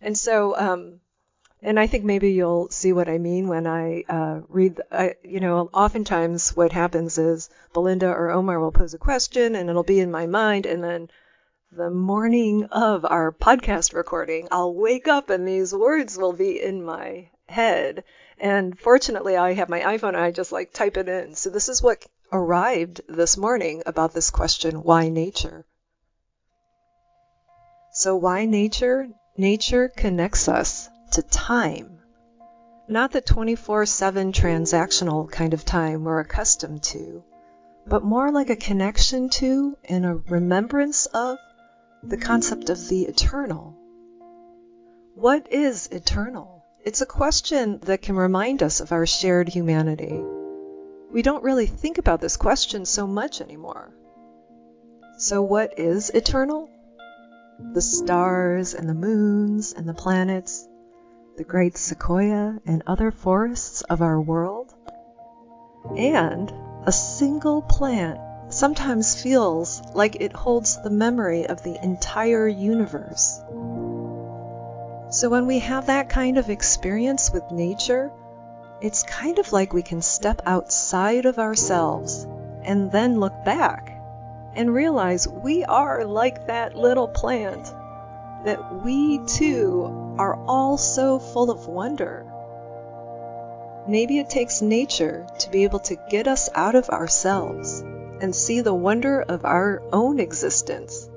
And 0.00 0.16
so, 0.16 0.56
um, 0.56 1.00
and 1.62 1.78
I 1.78 1.86
think 1.86 2.04
maybe 2.04 2.32
you'll 2.32 2.70
see 2.70 2.92
what 2.92 3.08
I 3.08 3.18
mean 3.18 3.48
when 3.48 3.66
I 3.66 4.04
uh, 4.08 4.40
read. 4.48 4.80
I, 4.90 5.14
you 5.22 5.40
know, 5.40 5.68
oftentimes 5.74 6.56
what 6.56 6.72
happens 6.72 7.18
is 7.18 7.50
Belinda 7.74 8.08
or 8.08 8.30
Omar 8.30 8.58
will 8.58 8.72
pose 8.72 8.94
a 8.94 8.98
question, 8.98 9.54
and 9.54 9.68
it'll 9.68 9.82
be 9.82 10.00
in 10.00 10.10
my 10.10 10.26
mind, 10.26 10.64
and 10.66 10.82
then 10.82 11.10
the 11.72 11.90
morning 11.90 12.64
of 12.64 13.04
our 13.04 13.30
podcast 13.30 13.94
recording, 13.94 14.48
I'll 14.50 14.74
wake 14.74 15.06
up 15.06 15.30
and 15.30 15.46
these 15.46 15.72
words 15.72 16.18
will 16.18 16.32
be 16.32 16.60
in 16.60 16.82
my 16.82 17.30
head. 17.48 18.02
And 18.38 18.76
fortunately, 18.76 19.36
I 19.36 19.52
have 19.52 19.68
my 19.68 19.80
iPhone 19.80 20.08
and 20.08 20.16
I 20.16 20.32
just 20.32 20.50
like 20.50 20.72
type 20.72 20.96
it 20.96 21.08
in. 21.08 21.36
So 21.36 21.48
this 21.48 21.68
is 21.68 21.80
what 21.80 22.04
arrived 22.32 23.02
this 23.08 23.36
morning 23.36 23.84
about 23.86 24.14
this 24.14 24.30
question 24.30 24.82
why 24.82 25.10
nature? 25.10 25.64
So, 27.92 28.16
why 28.16 28.46
nature? 28.46 29.08
Nature 29.40 29.88
connects 29.88 30.48
us 30.48 30.90
to 31.12 31.22
time. 31.22 31.98
Not 32.86 33.10
the 33.10 33.22
24 33.22 33.86
7 33.86 34.32
transactional 34.32 35.30
kind 35.30 35.54
of 35.54 35.64
time 35.64 36.04
we're 36.04 36.20
accustomed 36.20 36.82
to, 36.82 37.24
but 37.86 38.04
more 38.04 38.30
like 38.30 38.50
a 38.50 38.54
connection 38.56 39.30
to 39.30 39.78
and 39.86 40.04
a 40.04 40.16
remembrance 40.28 41.06
of 41.06 41.38
the 42.02 42.18
concept 42.18 42.68
of 42.68 42.86
the 42.88 43.04
eternal. 43.06 43.78
What 45.14 45.50
is 45.50 45.86
eternal? 45.86 46.62
It's 46.84 47.00
a 47.00 47.06
question 47.06 47.78
that 47.84 48.02
can 48.02 48.16
remind 48.16 48.62
us 48.62 48.80
of 48.80 48.92
our 48.92 49.06
shared 49.06 49.48
humanity 49.48 50.22
we 51.10 51.22
don't 51.22 51.42
really 51.42 51.66
think 51.66 51.96
about 51.96 52.20
this 52.20 52.36
question 52.36 52.84
so 52.84 53.06
much 53.06 53.40
anymore. 53.40 53.90
So, 55.16 55.40
what 55.40 55.78
is 55.78 56.10
eternal? 56.10 56.68
The 57.72 57.80
stars 57.80 58.74
and 58.74 58.88
the 58.88 58.94
moons 58.94 59.72
and 59.72 59.88
the 59.88 59.94
planets, 59.94 60.66
the 61.36 61.44
great 61.44 61.76
sequoia 61.76 62.58
and 62.66 62.82
other 62.86 63.10
forests 63.10 63.82
of 63.82 64.02
our 64.02 64.20
world? 64.20 64.74
And 65.96 66.52
a 66.84 66.92
single 66.92 67.62
plant 67.62 68.18
sometimes 68.48 69.22
feels 69.22 69.82
like 69.94 70.16
it 70.20 70.32
holds 70.32 70.82
the 70.82 70.90
memory 70.90 71.46
of 71.46 71.62
the 71.62 71.78
entire 71.82 72.48
universe. 72.48 73.40
So, 75.10 75.28
when 75.28 75.46
we 75.46 75.60
have 75.60 75.86
that 75.86 76.08
kind 76.08 76.38
of 76.38 76.50
experience 76.50 77.30
with 77.32 77.50
nature, 77.50 78.10
it's 78.80 79.02
kind 79.02 79.38
of 79.38 79.52
like 79.52 79.72
we 79.72 79.82
can 79.82 80.02
step 80.02 80.42
outside 80.46 81.26
of 81.26 81.38
ourselves 81.38 82.26
and 82.62 82.90
then 82.90 83.20
look 83.20 83.44
back 83.44 83.89
and 84.54 84.72
realize 84.74 85.28
we 85.28 85.64
are 85.64 86.04
like 86.04 86.46
that 86.46 86.76
little 86.76 87.08
plant, 87.08 87.66
that 88.44 88.82
we 88.82 89.18
too 89.26 90.14
are 90.18 90.34
all 90.46 90.76
so 90.76 91.18
full 91.18 91.50
of 91.50 91.66
wonder. 91.66 92.26
Maybe 93.88 94.18
it 94.18 94.28
takes 94.28 94.62
nature 94.62 95.26
to 95.40 95.50
be 95.50 95.64
able 95.64 95.80
to 95.80 95.96
get 96.10 96.26
us 96.26 96.48
out 96.54 96.74
of 96.74 96.88
ourselves 96.90 97.80
and 98.20 98.34
see 98.34 98.60
the 98.60 98.74
wonder 98.74 99.20
of 99.20 99.44
our 99.44 99.82
own 99.92 100.20
existence 100.20 101.08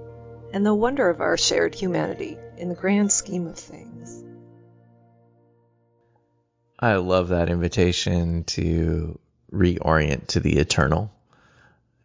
and 0.53 0.65
the 0.65 0.73
wonder 0.73 1.09
of 1.09 1.19
our 1.19 1.35
shared 1.35 1.75
humanity 1.75 2.37
in 2.57 2.69
the 2.69 2.75
grand 2.75 3.11
scheme 3.11 3.47
of 3.47 3.57
things. 3.57 4.23
I 6.79 6.95
love 6.95 7.29
that 7.29 7.49
invitation 7.49 8.43
to 8.45 9.19
reorient 9.51 10.27
to 10.27 10.39
the 10.39 10.57
eternal 10.57 11.11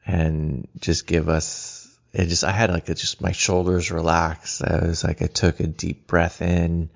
and 0.09 0.67
just 0.81 1.07
give 1.07 1.29
us 1.29 1.97
it 2.15 2.27
just 2.27 2.43
I 2.43 2.51
had 2.51 2.71
like 2.71 2.89
a, 2.89 2.95
just 2.95 3.21
my 3.21 3.33
shoulders 3.33 3.91
relaxed. 3.91 4.65
I 4.65 4.87
was 4.87 5.05
like 5.05 5.23
I 5.23 5.27
took 5.27 5.61
a 5.61 5.67
deep 5.67 6.07
breath 6.07 6.41
in 6.41 6.89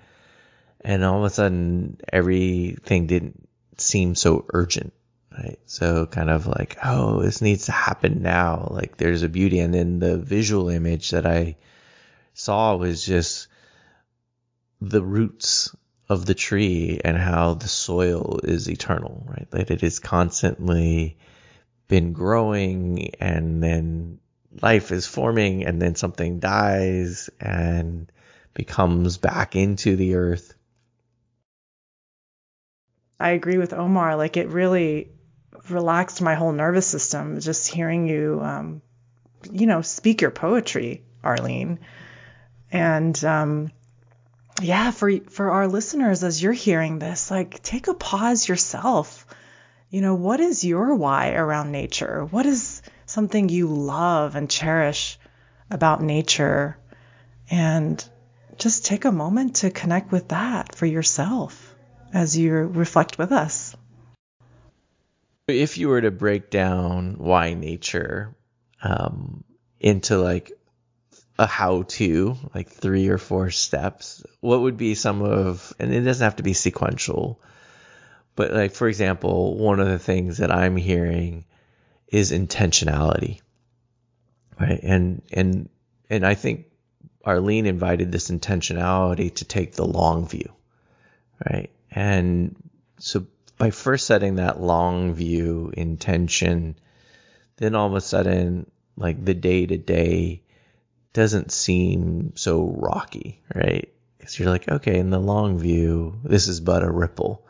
and 0.81 1.04
all 1.04 1.19
of 1.19 1.25
a 1.25 1.31
sudden 1.31 2.00
everything 2.11 3.07
didn't 3.07 3.49
seem 3.76 4.14
so 4.14 4.47
urgent. 4.52 4.95
Right. 5.31 5.59
So 5.64 6.04
kind 6.07 6.28
of 6.28 6.47
like, 6.47 6.76
oh, 6.85 7.23
this 7.23 7.40
needs 7.40 7.66
to 7.66 7.73
happen 7.73 8.21
now. 8.23 8.69
Like 8.71 8.97
there's 8.97 9.23
a 9.23 9.31
beauty. 9.31 9.61
And 9.61 9.73
then 9.73 9.99
the 9.99 10.19
visual 10.19 10.69
image 10.69 11.11
that 11.11 11.26
I 11.26 11.57
saw 12.35 12.76
was 12.76 13.04
just 13.04 13.49
the 14.81 15.02
roots 15.02 15.75
of 16.09 16.26
the 16.26 16.35
tree 16.35 17.00
and 17.02 17.16
how 17.16 17.54
the 17.54 17.69
soil 17.69 18.40
is 18.45 18.69
eternal, 18.69 19.25
right? 19.26 19.50
That 19.52 19.71
it 19.71 19.83
is 19.83 20.00
constantly 20.00 21.16
been 21.92 22.14
growing 22.14 23.14
and 23.16 23.62
then 23.62 24.18
life 24.62 24.92
is 24.92 25.06
forming 25.06 25.66
and 25.66 25.80
then 25.80 25.94
something 25.94 26.38
dies 26.38 27.28
and 27.38 28.11
becomes 28.54 29.18
back 29.18 29.56
into 29.56 29.94
the 29.94 30.14
earth. 30.14 30.54
I 33.20 33.32
agree 33.32 33.58
with 33.58 33.75
Omar. 33.75 34.16
Like 34.16 34.38
it 34.38 34.49
really 34.49 35.11
relaxed 35.68 36.22
my 36.22 36.34
whole 36.34 36.52
nervous 36.52 36.87
system 36.87 37.38
just 37.40 37.70
hearing 37.70 38.08
you, 38.08 38.40
um, 38.42 38.80
you 39.50 39.66
know, 39.66 39.82
speak 39.82 40.22
your 40.22 40.30
poetry, 40.30 41.02
Arlene. 41.22 41.78
And 42.70 43.22
um, 43.22 43.70
yeah, 44.62 44.92
for 44.92 45.18
for 45.28 45.50
our 45.50 45.68
listeners 45.68 46.25
as 46.25 46.42
you're 46.42 46.54
hearing 46.54 46.99
this, 46.99 47.30
like 47.30 47.62
take 47.62 47.88
a 47.88 47.92
pause 47.92 48.49
yourself. 48.49 49.26
You 49.92 50.00
know, 50.00 50.14
what 50.14 50.40
is 50.40 50.64
your 50.64 50.94
why 50.94 51.32
around 51.32 51.70
nature? 51.70 52.25
What 52.25 52.46
is 52.46 52.80
something 53.04 53.50
you 53.50 53.66
love 53.66 54.37
and 54.37 54.49
cherish 54.49 55.18
about 55.70 56.02
nature? 56.02 56.78
And 57.50 58.02
just 58.56 58.87
take 58.87 59.04
a 59.04 59.12
moment 59.12 59.56
to 59.56 59.70
connect 59.70 60.11
with 60.11 60.28
that 60.28 60.75
for 60.75 60.87
yourself 60.87 61.75
as 62.14 62.38
you 62.38 62.54
reflect 62.54 63.18
with 63.18 63.32
us. 63.32 63.76
If 65.46 65.76
you 65.76 65.88
were 65.88 66.00
to 66.00 66.11
break 66.11 66.49
down 66.49 67.16
why 67.18 67.52
nature 67.52 68.34
um, 68.82 69.44
into 69.78 70.16
like 70.16 70.52
a 71.38 71.46
how 71.46 71.82
to, 71.82 72.38
like 72.54 72.70
three 72.70 73.08
or 73.08 73.18
four 73.18 73.50
steps, 73.50 74.25
what 74.40 74.62
would 74.62 74.78
be 74.78 74.94
some 74.94 75.20
of, 75.20 75.75
and 75.78 75.92
it 75.92 76.00
doesn't 76.00 76.25
have 76.25 76.37
to 76.37 76.42
be 76.42 76.54
sequential, 76.54 77.42
but 78.34 78.52
like, 78.52 78.72
for 78.72 78.88
example, 78.88 79.56
one 79.56 79.80
of 79.80 79.88
the 79.88 79.98
things 79.98 80.38
that 80.38 80.50
I'm 80.50 80.76
hearing 80.76 81.44
is 82.08 82.32
intentionality, 82.32 83.40
right? 84.60 84.80
And, 84.82 85.22
and, 85.32 85.68
and 86.08 86.26
I 86.26 86.34
think 86.34 86.66
Arlene 87.24 87.66
invited 87.66 88.10
this 88.10 88.30
intentionality 88.30 89.34
to 89.36 89.44
take 89.44 89.74
the 89.74 89.86
long 89.86 90.28
view, 90.28 90.52
right? 91.50 91.70
And 91.90 92.56
so 92.98 93.26
by 93.58 93.70
first 93.70 94.06
setting 94.06 94.36
that 94.36 94.60
long 94.60 95.14
view 95.14 95.72
intention, 95.76 96.76
then 97.56 97.74
all 97.74 97.86
of 97.86 97.94
a 97.94 98.00
sudden, 98.00 98.70
like 98.96 99.24
the 99.24 99.34
day 99.34 99.66
to 99.66 99.76
day 99.76 100.42
doesn't 101.12 101.52
seem 101.52 102.32
so 102.34 102.74
rocky, 102.76 103.40
right? 103.54 103.92
Because 104.18 104.38
you're 104.38 104.50
like, 104.50 104.68
okay, 104.68 104.98
in 104.98 105.10
the 105.10 105.20
long 105.20 105.58
view, 105.58 106.18
this 106.24 106.48
is 106.48 106.60
but 106.60 106.82
a 106.82 106.90
ripple. 106.90 107.46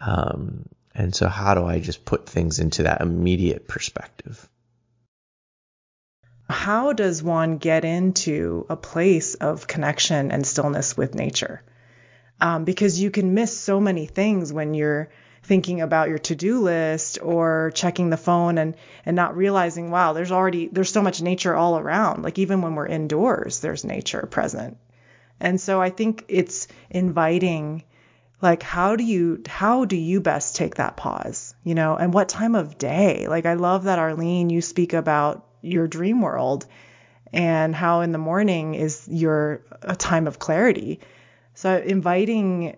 Um, 0.00 0.68
and 0.94 1.14
so, 1.14 1.28
how 1.28 1.54
do 1.54 1.64
I 1.64 1.80
just 1.80 2.04
put 2.04 2.28
things 2.28 2.58
into 2.58 2.84
that 2.84 3.00
immediate 3.00 3.68
perspective? 3.68 4.48
How 6.48 6.92
does 6.92 7.22
one 7.22 7.58
get 7.58 7.84
into 7.84 8.66
a 8.68 8.76
place 8.76 9.34
of 9.34 9.66
connection 9.66 10.30
and 10.30 10.46
stillness 10.46 10.96
with 10.96 11.14
nature? 11.14 11.62
Um, 12.40 12.64
because 12.64 13.00
you 13.00 13.10
can 13.10 13.34
miss 13.34 13.56
so 13.56 13.80
many 13.80 14.06
things 14.06 14.52
when 14.52 14.74
you're 14.74 15.10
thinking 15.46 15.80
about 15.80 16.08
your 16.08 16.18
to-do 16.18 16.60
list 16.60 17.18
or 17.22 17.70
checking 17.74 18.10
the 18.10 18.16
phone 18.16 18.58
and 18.58 18.74
and 19.04 19.14
not 19.14 19.36
realizing 19.36 19.92
wow 19.92 20.12
there's 20.12 20.32
already 20.32 20.66
there's 20.66 20.90
so 20.90 21.02
much 21.02 21.22
nature 21.22 21.54
all 21.54 21.78
around 21.78 22.24
like 22.24 22.36
even 22.38 22.62
when 22.62 22.74
we're 22.74 22.86
indoors 22.86 23.60
there's 23.60 23.84
nature 23.84 24.26
present 24.28 24.76
and 25.38 25.60
so 25.60 25.80
i 25.80 25.88
think 25.88 26.24
it's 26.26 26.66
inviting 26.90 27.84
like 28.46 28.62
how 28.62 28.94
do 28.94 29.04
you 29.04 29.42
how 29.46 29.84
do 29.84 29.96
you 29.96 30.20
best 30.20 30.56
take 30.56 30.76
that 30.76 30.96
pause 30.96 31.54
you 31.64 31.74
know? 31.74 31.96
And 31.96 32.14
what 32.14 32.28
time 32.28 32.54
of 32.54 32.78
day? 32.78 33.26
Like 33.28 33.44
i 33.44 33.54
love 33.54 33.84
that 33.84 33.98
arlene 33.98 34.50
you 34.50 34.62
speak 34.62 34.92
about 34.92 35.44
your 35.62 35.88
dream 35.88 36.22
world 36.22 36.66
and 37.32 37.74
how 37.74 38.02
in 38.02 38.12
the 38.12 38.18
morning 38.18 38.74
is 38.74 39.06
your 39.08 39.62
a 39.82 39.96
time 39.96 40.26
of 40.26 40.38
clarity. 40.38 41.00
So 41.54 41.76
inviting 41.76 42.76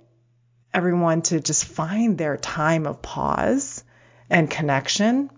everyone 0.73 1.23
to 1.23 1.41
just 1.41 1.65
find 1.65 2.17
their 2.17 2.37
time 2.37 2.87
of 2.87 3.03
pause 3.03 3.85
and 4.31 4.51
connection 4.51 5.31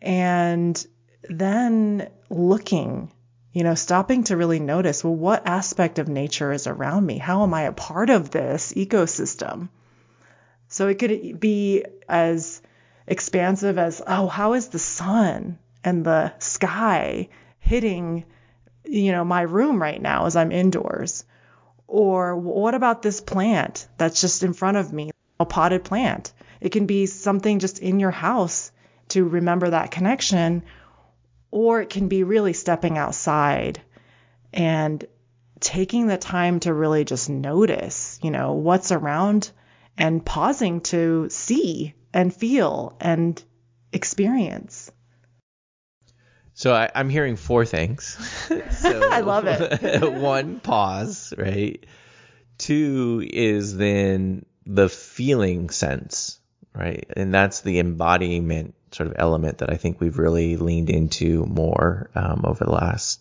and 0.00 0.86
then 1.28 2.08
looking 2.30 3.10
you 3.54 3.62
know, 3.62 3.76
stopping 3.76 4.24
to 4.24 4.36
really 4.36 4.58
notice, 4.58 5.04
well, 5.04 5.14
what 5.14 5.46
aspect 5.46 6.00
of 6.00 6.08
nature 6.08 6.52
is 6.52 6.66
around 6.66 7.06
me? 7.06 7.18
How 7.18 7.44
am 7.44 7.54
I 7.54 7.62
a 7.62 7.72
part 7.72 8.10
of 8.10 8.30
this 8.30 8.72
ecosystem? 8.72 9.68
So 10.66 10.88
it 10.88 10.98
could 10.98 11.38
be 11.38 11.84
as 12.08 12.60
expansive 13.06 13.78
as, 13.78 14.02
oh, 14.04 14.26
how 14.26 14.54
is 14.54 14.68
the 14.68 14.80
sun 14.80 15.58
and 15.84 16.04
the 16.04 16.32
sky 16.40 17.28
hitting, 17.60 18.24
you 18.84 19.12
know, 19.12 19.24
my 19.24 19.42
room 19.42 19.80
right 19.80 20.02
now 20.02 20.26
as 20.26 20.34
I'm 20.34 20.50
indoors? 20.50 21.24
Or 21.86 22.36
what 22.36 22.74
about 22.74 23.02
this 23.02 23.20
plant 23.20 23.86
that's 23.98 24.20
just 24.20 24.42
in 24.42 24.52
front 24.52 24.78
of 24.78 24.92
me, 24.92 25.12
a 25.38 25.46
potted 25.46 25.84
plant? 25.84 26.32
It 26.60 26.72
can 26.72 26.86
be 26.86 27.06
something 27.06 27.60
just 27.60 27.78
in 27.78 28.00
your 28.00 28.10
house 28.10 28.72
to 29.10 29.24
remember 29.24 29.70
that 29.70 29.92
connection 29.92 30.64
or 31.54 31.80
it 31.80 31.88
can 31.88 32.08
be 32.08 32.24
really 32.24 32.52
stepping 32.52 32.98
outside 32.98 33.80
and 34.52 35.04
taking 35.60 36.08
the 36.08 36.18
time 36.18 36.58
to 36.58 36.74
really 36.74 37.04
just 37.04 37.30
notice, 37.30 38.18
you 38.24 38.32
know, 38.32 38.54
what's 38.54 38.90
around 38.90 39.52
and 39.96 40.26
pausing 40.26 40.80
to 40.80 41.28
see 41.30 41.94
and 42.12 42.34
feel 42.34 42.96
and 43.00 43.40
experience. 43.92 44.90
So 46.54 46.74
I, 46.74 46.90
am 46.92 47.08
hearing 47.08 47.36
four 47.36 47.64
things. 47.64 48.04
so, 48.80 49.08
I 49.12 49.20
love 49.20 49.46
it. 49.46 50.02
one, 50.20 50.58
pause, 50.58 51.32
right? 51.38 51.86
Two 52.58 53.24
is 53.24 53.76
then 53.76 54.44
the 54.66 54.88
feeling 54.88 55.70
sense, 55.70 56.40
right? 56.74 57.06
And 57.16 57.32
that's 57.32 57.60
the 57.60 57.78
embodiment 57.78 58.74
sort 58.94 59.08
of 59.08 59.16
element 59.18 59.58
that 59.58 59.70
I 59.70 59.76
think 59.76 60.00
we've 60.00 60.18
really 60.18 60.56
leaned 60.56 60.90
into 60.90 61.44
more 61.44 62.10
um, 62.14 62.42
over 62.44 62.64
the 62.64 62.70
last 62.70 63.20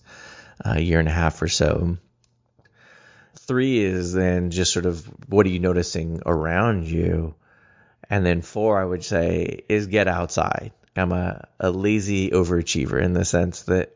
uh, 0.63 0.77
year 0.77 1.00
and 1.00 1.08
a 1.08 1.12
half 1.12 1.42
or 1.42 1.48
so. 1.48 1.98
Three 3.36 3.84
is 3.84 4.13
then 4.13 4.51
just 4.51 4.72
sort 4.72 4.86
of 4.86 5.06
what 5.30 5.46
are 5.46 5.50
you 5.50 5.60
noticing 5.60 6.22
around 6.25 6.88
you? 6.88 7.36
And 8.10 8.25
then 8.25 8.42
four, 8.42 8.80
I 8.80 8.86
would 8.86 9.03
say, 9.03 9.63
is 9.68 9.88
get 9.88 10.08
outside. 10.08 10.72
I'm 10.96 11.12
a, 11.12 11.48
a 11.60 11.72
lazy 11.72 12.30
overachiever 12.30 13.01
in 13.01 13.13
the 13.13 13.25
sense 13.25 13.63
that 13.63 13.96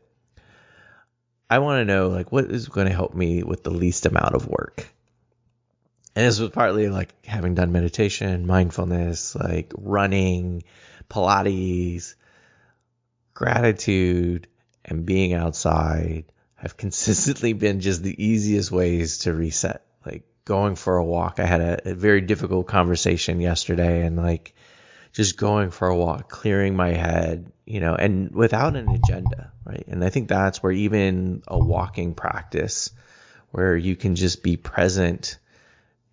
I 1.50 1.60
want 1.60 1.82
to 1.82 1.94
know 1.94 2.10
like 2.10 2.32
what 2.32 2.46
is 2.46 2.68
going 2.68 2.88
to 2.88 2.94
help 2.94 3.14
me 3.14 3.44
with 3.44 3.64
the 3.64 3.70
least 3.70 4.06
amount 4.06 4.36
of 4.36 4.48
work. 4.48 4.88
And 6.18 6.26
this 6.26 6.40
was 6.40 6.50
partly 6.50 6.90
like 6.90 7.14
having 7.28 7.54
done 7.54 7.72
meditation, 7.72 8.48
mindfulness, 8.48 9.36
like 9.36 9.72
running, 9.78 10.64
Pilates, 11.12 12.16
gratitude, 13.36 14.48
and 14.84 15.06
being 15.06 15.36
outside 15.36 16.26
have 16.56 16.76
consistently 16.76 17.54
been 17.54 17.82
just 17.82 18.02
the 18.02 18.26
easiest 18.26 18.72
ways 18.72 19.20
to 19.20 19.34
reset. 19.36 19.86
Like 20.04 20.24
going 20.44 20.76
for 20.76 20.98
a 20.98 21.06
walk. 21.06 21.40
I 21.40 21.46
had 21.46 21.62
a, 21.62 21.92
a, 21.92 21.94
very 21.94 22.22
difficult 22.22 22.66
conversation 22.66 23.40
yesterday 23.40 24.04
and 24.04 24.18
like 24.18 24.56
just 25.14 25.38
going 25.38 25.70
for 25.70 25.88
a 25.88 25.96
walk, 25.96 26.30
clearing 26.30 26.76
my 26.76 26.94
head, 26.94 27.52
you 27.68 27.80
know, 27.80 27.94
and 27.94 28.34
without 28.34 28.76
an 28.76 28.90
agenda, 28.90 29.52
right? 29.66 29.84
And 29.88 30.04
I 30.04 30.10
think 30.10 30.30
that's 30.30 30.64
where 30.64 30.72
even 30.72 31.44
a 31.48 31.60
walking 31.60 32.16
practice 32.16 32.90
where 33.52 33.78
you 33.78 33.96
can 33.96 34.16
just 34.16 34.42
be 34.42 34.58
present 34.58 35.38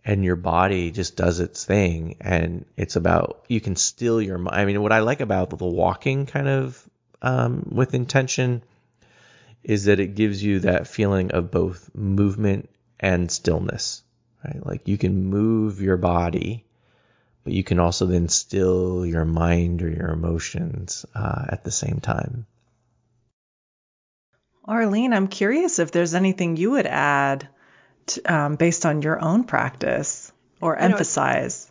and 0.04 0.24
your 0.24 0.36
body 0.36 0.90
just 0.90 1.16
does 1.16 1.40
its 1.40 1.64
thing 1.64 2.16
and 2.20 2.66
it's 2.76 2.96
about 2.96 3.44
you 3.48 3.60
can 3.60 3.76
still 3.76 4.20
your 4.20 4.38
mind 4.38 4.56
i 4.56 4.64
mean 4.64 4.80
what 4.82 4.92
i 4.92 5.00
like 5.00 5.20
about 5.20 5.50
the 5.50 5.64
walking 5.64 6.26
kind 6.26 6.48
of 6.48 6.88
um, 7.22 7.66
with 7.72 7.94
intention 7.94 8.62
is 9.62 9.86
that 9.86 9.98
it 9.98 10.14
gives 10.14 10.42
you 10.42 10.60
that 10.60 10.86
feeling 10.86 11.30
of 11.32 11.50
both 11.50 11.90
movement 11.94 12.68
and 13.00 13.30
stillness 13.30 14.02
right? 14.44 14.64
Like 14.64 14.88
you 14.88 14.98
can 14.98 15.24
move 15.24 15.80
your 15.80 15.96
body 15.96 16.64
but 17.44 17.52
you 17.52 17.64
can 17.64 17.78
also 17.78 18.06
then 18.06 18.28
still 18.28 19.04
your 19.04 19.24
mind 19.24 19.82
or 19.82 19.90
your 19.90 20.10
emotions 20.10 21.04
uh, 21.14 21.44
at 21.48 21.62
the 21.64 21.70
same 21.70 22.00
time. 22.00 22.46
Arlene 24.66 25.12
i'm 25.12 25.28
curious 25.28 25.78
if 25.78 25.92
there's 25.92 26.14
anything 26.14 26.56
you 26.56 26.70
would 26.70 26.86
add 26.86 27.48
to, 28.06 28.34
um, 28.34 28.56
based 28.56 28.86
on 28.86 29.02
your 29.02 29.22
own 29.22 29.44
practice 29.44 30.32
or 30.60 30.76
emphasize? 30.76 31.70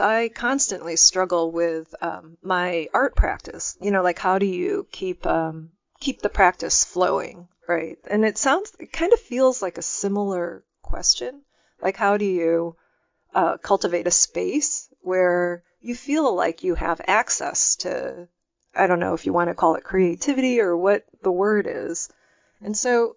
I 0.00 0.30
constantly 0.32 0.96
struggle 0.96 1.50
with 1.50 1.92
um, 2.00 2.38
my 2.42 2.88
art 2.94 3.16
practice. 3.16 3.76
You 3.80 3.90
know, 3.90 4.02
like 4.02 4.18
how 4.18 4.38
do 4.38 4.46
you 4.46 4.86
keep 4.92 5.26
um, 5.26 5.70
keep 6.00 6.22
the 6.22 6.28
practice 6.28 6.84
flowing, 6.84 7.48
right? 7.66 7.98
And 8.08 8.24
it 8.24 8.38
sounds, 8.38 8.72
it 8.78 8.92
kind 8.92 9.12
of 9.12 9.20
feels 9.20 9.60
like 9.62 9.78
a 9.78 9.82
similar 9.82 10.64
question. 10.82 11.42
Like 11.82 11.96
how 11.96 12.16
do 12.16 12.24
you 12.24 12.76
uh, 13.34 13.56
cultivate 13.58 14.06
a 14.06 14.12
space 14.12 14.88
where 15.02 15.62
you 15.80 15.94
feel 15.94 16.34
like 16.34 16.64
you 16.64 16.74
have 16.74 17.00
access 17.06 17.76
to, 17.76 18.28
I 18.74 18.86
don't 18.86 19.00
know 19.00 19.14
if 19.14 19.26
you 19.26 19.32
want 19.32 19.50
to 19.50 19.54
call 19.54 19.74
it 19.74 19.84
creativity 19.84 20.60
or 20.60 20.76
what 20.76 21.04
the 21.22 21.32
word 21.32 21.66
is. 21.68 22.08
And 22.60 22.76
so 22.76 23.16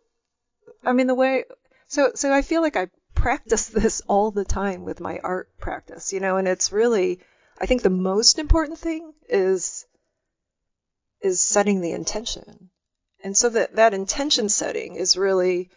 I 0.83 0.93
mean, 0.93 1.07
the 1.07 1.15
way, 1.15 1.45
so, 1.87 2.11
so 2.15 2.33
I 2.33 2.41
feel 2.41 2.61
like 2.61 2.75
I 2.75 2.87
practice 3.13 3.67
this 3.69 4.01
all 4.07 4.31
the 4.31 4.45
time 4.45 4.83
with 4.83 4.99
my 4.99 5.19
art 5.23 5.49
practice, 5.59 6.13
you 6.13 6.19
know, 6.19 6.37
and 6.37 6.47
it's 6.47 6.71
really, 6.71 7.19
I 7.59 7.65
think 7.65 7.81
the 7.81 7.89
most 7.89 8.39
important 8.39 8.79
thing 8.79 9.13
is, 9.29 9.85
is 11.21 11.39
setting 11.39 11.81
the 11.81 11.91
intention. 11.91 12.69
And 13.23 13.37
so 13.37 13.49
that, 13.49 13.75
that 13.75 13.93
intention 13.93 14.49
setting 14.49 14.95
is 14.95 15.15
really, 15.15 15.69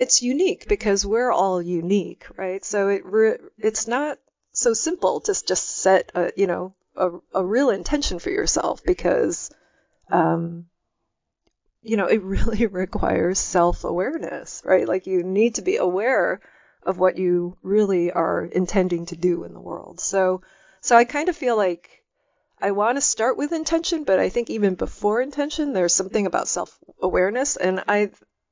it's 0.00 0.22
unique 0.22 0.66
because 0.68 1.04
we're 1.04 1.30
all 1.30 1.60
unique, 1.60 2.24
right? 2.36 2.64
So 2.64 2.88
it, 2.88 3.02
it's 3.58 3.86
not 3.86 4.18
so 4.52 4.72
simple 4.72 5.20
to 5.20 5.44
just 5.44 5.68
set 5.68 6.10
a, 6.14 6.32
you 6.36 6.46
know, 6.46 6.74
a, 6.96 7.10
a 7.34 7.44
real 7.44 7.70
intention 7.70 8.18
for 8.18 8.30
yourself 8.30 8.82
because, 8.82 9.50
um, 10.10 10.66
you 11.88 11.96
know, 11.96 12.06
it 12.06 12.22
really 12.36 12.66
requires 12.66 13.38
self 13.38 13.84
awareness, 13.84 14.62
right? 14.64 14.86
Like 14.86 15.06
you 15.06 15.22
need 15.22 15.56
to 15.56 15.62
be 15.62 15.76
aware 15.76 16.40
of 16.82 16.98
what 16.98 17.18
you 17.18 17.56
really 17.62 18.12
are 18.12 18.44
intending 18.44 19.06
to 19.06 19.16
do 19.16 19.44
in 19.44 19.52
the 19.52 19.60
world. 19.60 20.00
So, 20.00 20.42
so 20.80 20.96
I 20.96 21.04
kind 21.04 21.28
of 21.28 21.36
feel 21.36 21.56
like 21.56 22.02
I 22.60 22.70
want 22.70 22.96
to 22.96 23.00
start 23.00 23.36
with 23.36 23.52
intention, 23.52 24.04
but 24.04 24.18
I 24.18 24.28
think 24.28 24.50
even 24.50 24.74
before 24.74 25.20
intention, 25.20 25.72
there's 25.72 25.94
something 25.94 26.26
about 26.26 26.48
self 26.48 26.78
awareness. 27.00 27.56
And 27.56 27.82
I 27.88 28.10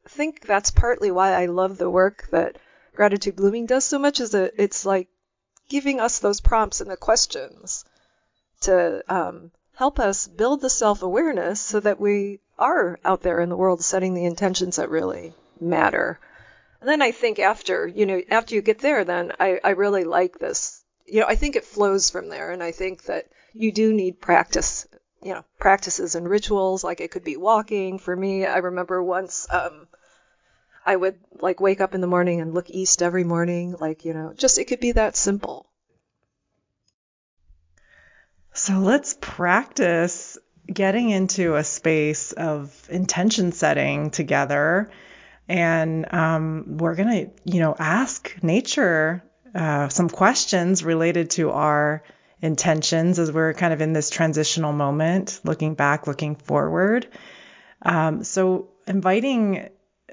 think 0.08 0.40
that's 0.42 0.70
partly 0.70 1.10
why 1.10 1.32
I 1.32 1.46
love 1.46 1.78
the 1.78 1.90
work 1.90 2.28
that 2.30 2.56
Gratitude 2.94 3.36
Blooming 3.36 3.66
does 3.66 3.84
so 3.84 3.98
much 3.98 4.20
is 4.20 4.30
that 4.30 4.54
it's 4.56 4.86
like 4.86 5.08
giving 5.68 6.00
us 6.00 6.18
those 6.18 6.40
prompts 6.40 6.80
and 6.80 6.90
the 6.90 6.96
questions 6.96 7.84
to 8.62 9.02
um, 9.08 9.50
help 9.76 9.98
us 9.98 10.26
build 10.26 10.60
the 10.60 10.70
self 10.70 11.02
awareness 11.02 11.60
so 11.60 11.78
that 11.80 12.00
we 12.00 12.40
are 12.58 12.98
out 13.04 13.22
there 13.22 13.40
in 13.40 13.48
the 13.48 13.56
world 13.56 13.82
setting 13.82 14.14
the 14.14 14.24
intentions 14.24 14.76
that 14.76 14.90
really 14.90 15.32
matter. 15.60 16.18
And 16.80 16.88
then 16.88 17.02
I 17.02 17.12
think 17.12 17.38
after, 17.38 17.86
you 17.86 18.06
know, 18.06 18.20
after 18.30 18.54
you 18.54 18.62
get 18.62 18.78
there, 18.78 19.04
then 19.04 19.32
I, 19.38 19.60
I 19.62 19.70
really 19.70 20.04
like 20.04 20.38
this. 20.38 20.82
You 21.06 21.20
know, 21.20 21.26
I 21.26 21.36
think 21.36 21.56
it 21.56 21.64
flows 21.64 22.10
from 22.10 22.28
there. 22.28 22.50
And 22.50 22.62
I 22.62 22.72
think 22.72 23.04
that 23.04 23.26
you 23.52 23.70
do 23.70 23.92
need 23.92 24.20
practice, 24.20 24.86
you 25.22 25.34
know, 25.34 25.44
practices 25.58 26.14
and 26.14 26.28
rituals. 26.28 26.82
Like 26.82 27.00
it 27.00 27.10
could 27.10 27.24
be 27.24 27.36
walking. 27.36 27.98
For 27.98 28.16
me, 28.16 28.46
I 28.46 28.58
remember 28.58 29.02
once, 29.02 29.46
um, 29.50 29.88
I 30.86 30.96
would 30.96 31.18
like 31.40 31.60
wake 31.60 31.80
up 31.82 31.94
in 31.94 32.00
the 32.00 32.06
morning 32.06 32.40
and 32.40 32.54
look 32.54 32.70
east 32.70 33.02
every 33.02 33.24
morning. 33.24 33.76
Like, 33.78 34.06
you 34.06 34.14
know, 34.14 34.32
just 34.34 34.58
it 34.58 34.66
could 34.66 34.80
be 34.80 34.92
that 34.92 35.16
simple. 35.16 35.68
So 38.56 38.78
let's 38.78 39.14
practice 39.20 40.38
getting 40.66 41.10
into 41.10 41.56
a 41.56 41.62
space 41.62 42.32
of 42.32 42.74
intention 42.88 43.52
setting 43.52 44.08
together. 44.08 44.90
And 45.46 46.12
um, 46.12 46.78
we're 46.78 46.94
going 46.94 47.26
to, 47.26 47.30
you 47.44 47.60
know, 47.60 47.76
ask 47.78 48.34
nature 48.42 49.22
uh, 49.54 49.88
some 49.88 50.08
questions 50.08 50.82
related 50.82 51.30
to 51.32 51.50
our 51.50 52.02
intentions 52.40 53.18
as 53.18 53.30
we're 53.30 53.52
kind 53.52 53.74
of 53.74 53.82
in 53.82 53.92
this 53.92 54.08
transitional 54.08 54.72
moment, 54.72 55.38
looking 55.44 55.74
back, 55.74 56.06
looking 56.06 56.34
forward. 56.34 57.06
Um, 57.82 58.24
so 58.24 58.70
inviting 58.86 59.68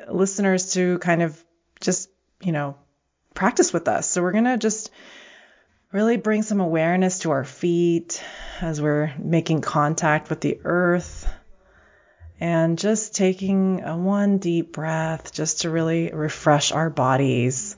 listeners 0.09 0.73
to 0.73 0.99
kind 0.99 1.21
of 1.23 1.41
just, 1.79 2.09
you 2.41 2.51
know, 2.51 2.75
practice 3.33 3.71
with 3.71 3.87
us. 3.87 4.05
So 4.09 4.21
we're 4.21 4.33
going 4.33 4.43
to 4.43 4.57
just 4.57 4.91
really 5.93 6.17
bring 6.17 6.41
some 6.41 6.59
awareness 6.59 7.19
to 7.19 7.29
our 7.31 7.43
feet 7.43 8.21
as 8.61 8.81
we're 8.81 9.13
making 9.19 9.61
contact 9.61 10.27
with 10.27 10.41
the 10.41 10.59
earth 10.65 11.31
and 12.39 12.79
just 12.79 13.15
taking 13.15 13.77
one 14.03 14.39
deep 14.39 14.73
breath 14.73 15.31
just 15.31 15.61
to 15.61 15.69
really 15.69 16.11
refresh 16.11 16.71
our 16.71 16.89
bodies. 16.89 17.77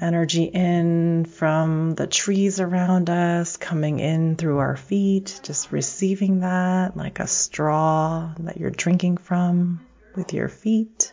Energy 0.00 0.44
in 0.44 1.26
from 1.26 1.94
the 1.94 2.06
trees 2.06 2.58
around 2.58 3.10
us, 3.10 3.58
coming 3.58 3.98
in 3.98 4.36
through 4.36 4.58
our 4.58 4.76
feet, 4.76 5.38
just 5.42 5.72
receiving 5.72 6.40
that 6.40 6.96
like 6.96 7.20
a 7.20 7.26
straw 7.26 8.32
that 8.40 8.56
you're 8.56 8.70
drinking 8.70 9.18
from 9.18 9.86
with 10.14 10.32
your 10.32 10.48
feet. 10.48 11.12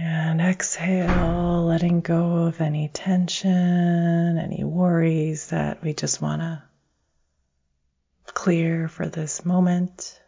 And 0.00 0.40
exhale, 0.40 1.64
letting 1.64 2.02
go 2.02 2.44
of 2.44 2.60
any 2.60 2.86
tension, 2.86 4.38
any 4.38 4.62
worries 4.62 5.48
that 5.48 5.82
we 5.82 5.92
just 5.92 6.22
want 6.22 6.40
to 6.40 6.62
clear 8.32 8.86
for 8.86 9.08
this 9.08 9.44
moment. 9.44 10.20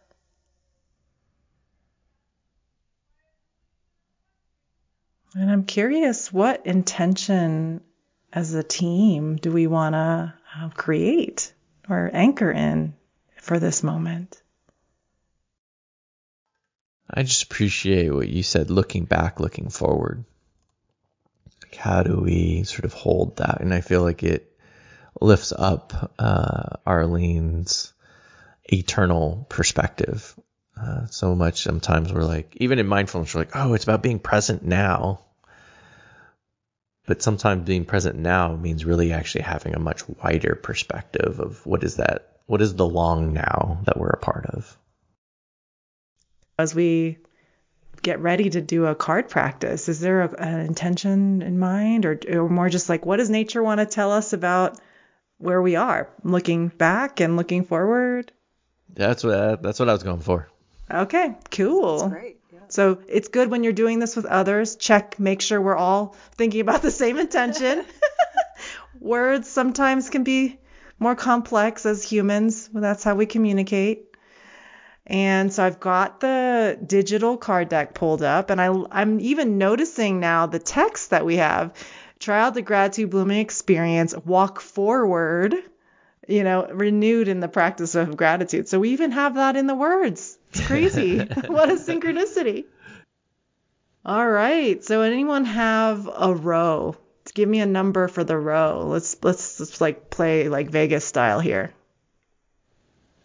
And 5.36 5.48
I'm 5.48 5.62
curious 5.62 6.32
what 6.32 6.66
intention 6.66 7.80
as 8.32 8.52
a 8.54 8.64
team 8.64 9.36
do 9.36 9.52
we 9.52 9.68
want 9.68 9.92
to 9.92 10.34
uh, 10.58 10.68
create 10.70 11.54
or 11.88 12.10
anchor 12.12 12.50
in 12.50 12.94
for 13.36 13.60
this 13.60 13.84
moment? 13.84 14.42
I 17.12 17.22
just 17.22 17.44
appreciate 17.44 18.14
what 18.14 18.28
you 18.28 18.42
said 18.42 18.70
looking 18.70 19.04
back, 19.04 19.40
looking 19.40 19.68
forward. 19.68 20.24
Like 21.62 21.74
how 21.74 22.02
do 22.02 22.20
we 22.20 22.62
sort 22.64 22.84
of 22.84 22.92
hold 22.92 23.38
that? 23.38 23.60
And 23.60 23.74
I 23.74 23.80
feel 23.80 24.02
like 24.02 24.22
it 24.22 24.56
lifts 25.20 25.52
up 25.52 26.12
uh, 26.18 26.76
Arlene's 26.86 27.92
eternal 28.64 29.46
perspective. 29.48 30.34
Uh, 30.80 31.06
so 31.06 31.34
much 31.34 31.62
sometimes 31.62 32.12
we're 32.12 32.22
like, 32.22 32.56
even 32.56 32.78
in 32.78 32.86
mindfulness, 32.86 33.34
we're 33.34 33.42
like, 33.42 33.56
oh, 33.56 33.74
it's 33.74 33.84
about 33.84 34.02
being 34.02 34.18
present 34.18 34.64
now. 34.64 35.20
But 37.06 37.22
sometimes 37.22 37.66
being 37.66 37.86
present 37.86 38.16
now 38.16 38.54
means 38.54 38.84
really 38.84 39.12
actually 39.12 39.42
having 39.42 39.74
a 39.74 39.80
much 39.80 40.08
wider 40.08 40.54
perspective 40.54 41.40
of 41.40 41.64
what 41.66 41.82
is 41.82 41.96
that, 41.96 42.38
what 42.46 42.62
is 42.62 42.74
the 42.74 42.86
long 42.86 43.32
now 43.32 43.80
that 43.84 43.98
we're 43.98 44.10
a 44.10 44.18
part 44.18 44.46
of. 44.46 44.78
As 46.60 46.74
we 46.74 47.18
get 48.02 48.20
ready 48.20 48.50
to 48.50 48.60
do 48.60 48.86
a 48.86 48.94
card 48.94 49.28
practice, 49.28 49.88
is 49.88 50.00
there 50.00 50.22
a, 50.22 50.32
an 50.34 50.60
intention 50.60 51.42
in 51.42 51.58
mind, 51.58 52.06
or, 52.06 52.18
or 52.28 52.48
more 52.48 52.68
just 52.68 52.88
like, 52.88 53.04
what 53.04 53.16
does 53.16 53.30
nature 53.30 53.62
want 53.62 53.80
to 53.80 53.86
tell 53.86 54.12
us 54.12 54.32
about 54.32 54.78
where 55.38 55.60
we 55.60 55.76
are, 55.76 56.08
looking 56.22 56.68
back 56.68 57.20
and 57.20 57.36
looking 57.36 57.64
forward? 57.64 58.32
That's 58.94 59.24
what 59.24 59.62
that's 59.62 59.78
what 59.78 59.88
I 59.88 59.92
was 59.92 60.02
going 60.02 60.20
for. 60.20 60.48
Okay, 60.90 61.36
cool. 61.50 61.98
That's 61.98 62.12
great. 62.12 62.40
Yeah. 62.52 62.58
So 62.68 63.02
it's 63.08 63.28
good 63.28 63.50
when 63.50 63.64
you're 63.64 63.72
doing 63.72 63.98
this 63.98 64.16
with 64.16 64.26
others. 64.26 64.76
Check, 64.76 65.18
make 65.20 65.40
sure 65.40 65.60
we're 65.60 65.76
all 65.76 66.16
thinking 66.32 66.60
about 66.60 66.82
the 66.82 66.90
same 66.90 67.18
intention. 67.18 67.84
Words 69.00 69.48
sometimes 69.48 70.10
can 70.10 70.24
be 70.24 70.58
more 70.98 71.14
complex 71.14 71.86
as 71.86 72.02
humans. 72.02 72.68
That's 72.72 73.04
how 73.04 73.14
we 73.14 73.26
communicate. 73.26 74.09
And 75.10 75.52
so 75.52 75.64
I've 75.64 75.80
got 75.80 76.20
the 76.20 76.78
digital 76.86 77.36
card 77.36 77.68
deck 77.68 77.94
pulled 77.94 78.22
up, 78.22 78.48
and 78.48 78.60
I, 78.60 78.72
I'm 78.92 79.18
even 79.18 79.58
noticing 79.58 80.20
now 80.20 80.46
the 80.46 80.60
text 80.60 81.10
that 81.10 81.26
we 81.26 81.38
have. 81.38 81.74
Try 82.20 82.40
out 82.40 82.54
the 82.54 82.62
gratitude 82.62 83.10
blooming 83.10 83.40
experience, 83.40 84.14
walk 84.24 84.60
forward, 84.60 85.56
you 86.28 86.44
know, 86.44 86.68
renewed 86.68 87.26
in 87.26 87.40
the 87.40 87.48
practice 87.48 87.96
of 87.96 88.16
gratitude. 88.16 88.68
So 88.68 88.78
we 88.78 88.90
even 88.90 89.10
have 89.10 89.34
that 89.34 89.56
in 89.56 89.66
the 89.66 89.74
words. 89.74 90.38
It's 90.50 90.64
crazy. 90.64 91.18
what 91.46 91.70
a 91.70 91.74
synchronicity. 91.74 92.66
All 94.04 94.30
right. 94.30 94.84
So 94.84 95.02
anyone 95.02 95.44
have 95.44 96.08
a 96.14 96.32
row? 96.32 96.96
Give 97.34 97.48
me 97.48 97.58
a 97.58 97.66
number 97.66 98.06
for 98.06 98.22
the 98.22 98.38
row. 98.38 98.86
Let's 98.86 99.16
let's 99.24 99.58
let's 99.58 99.80
like 99.80 100.08
play 100.08 100.48
like 100.48 100.70
Vegas 100.70 101.04
style 101.04 101.40
here. 101.40 101.72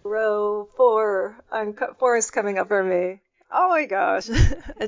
Row 0.05 0.69
four. 0.77 1.35
I'm 1.51 1.73
co- 1.73 1.95
four 1.97 2.15
is 2.15 2.29
coming 2.29 2.59
up 2.59 2.67
for 2.67 2.83
me. 2.83 3.21
Oh 3.51 3.69
my 3.69 3.85
gosh. 3.85 4.27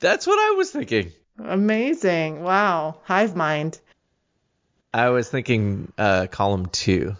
That's 0.00 0.26
what 0.26 0.38
I 0.38 0.54
was 0.56 0.72
thinking. 0.72 1.12
Amazing. 1.38 2.42
Wow. 2.42 2.96
Hive 3.04 3.36
mind. 3.36 3.78
I 4.92 5.10
was 5.10 5.28
thinking 5.28 5.92
uh, 5.96 6.26
column 6.28 6.66
two. 6.66 7.16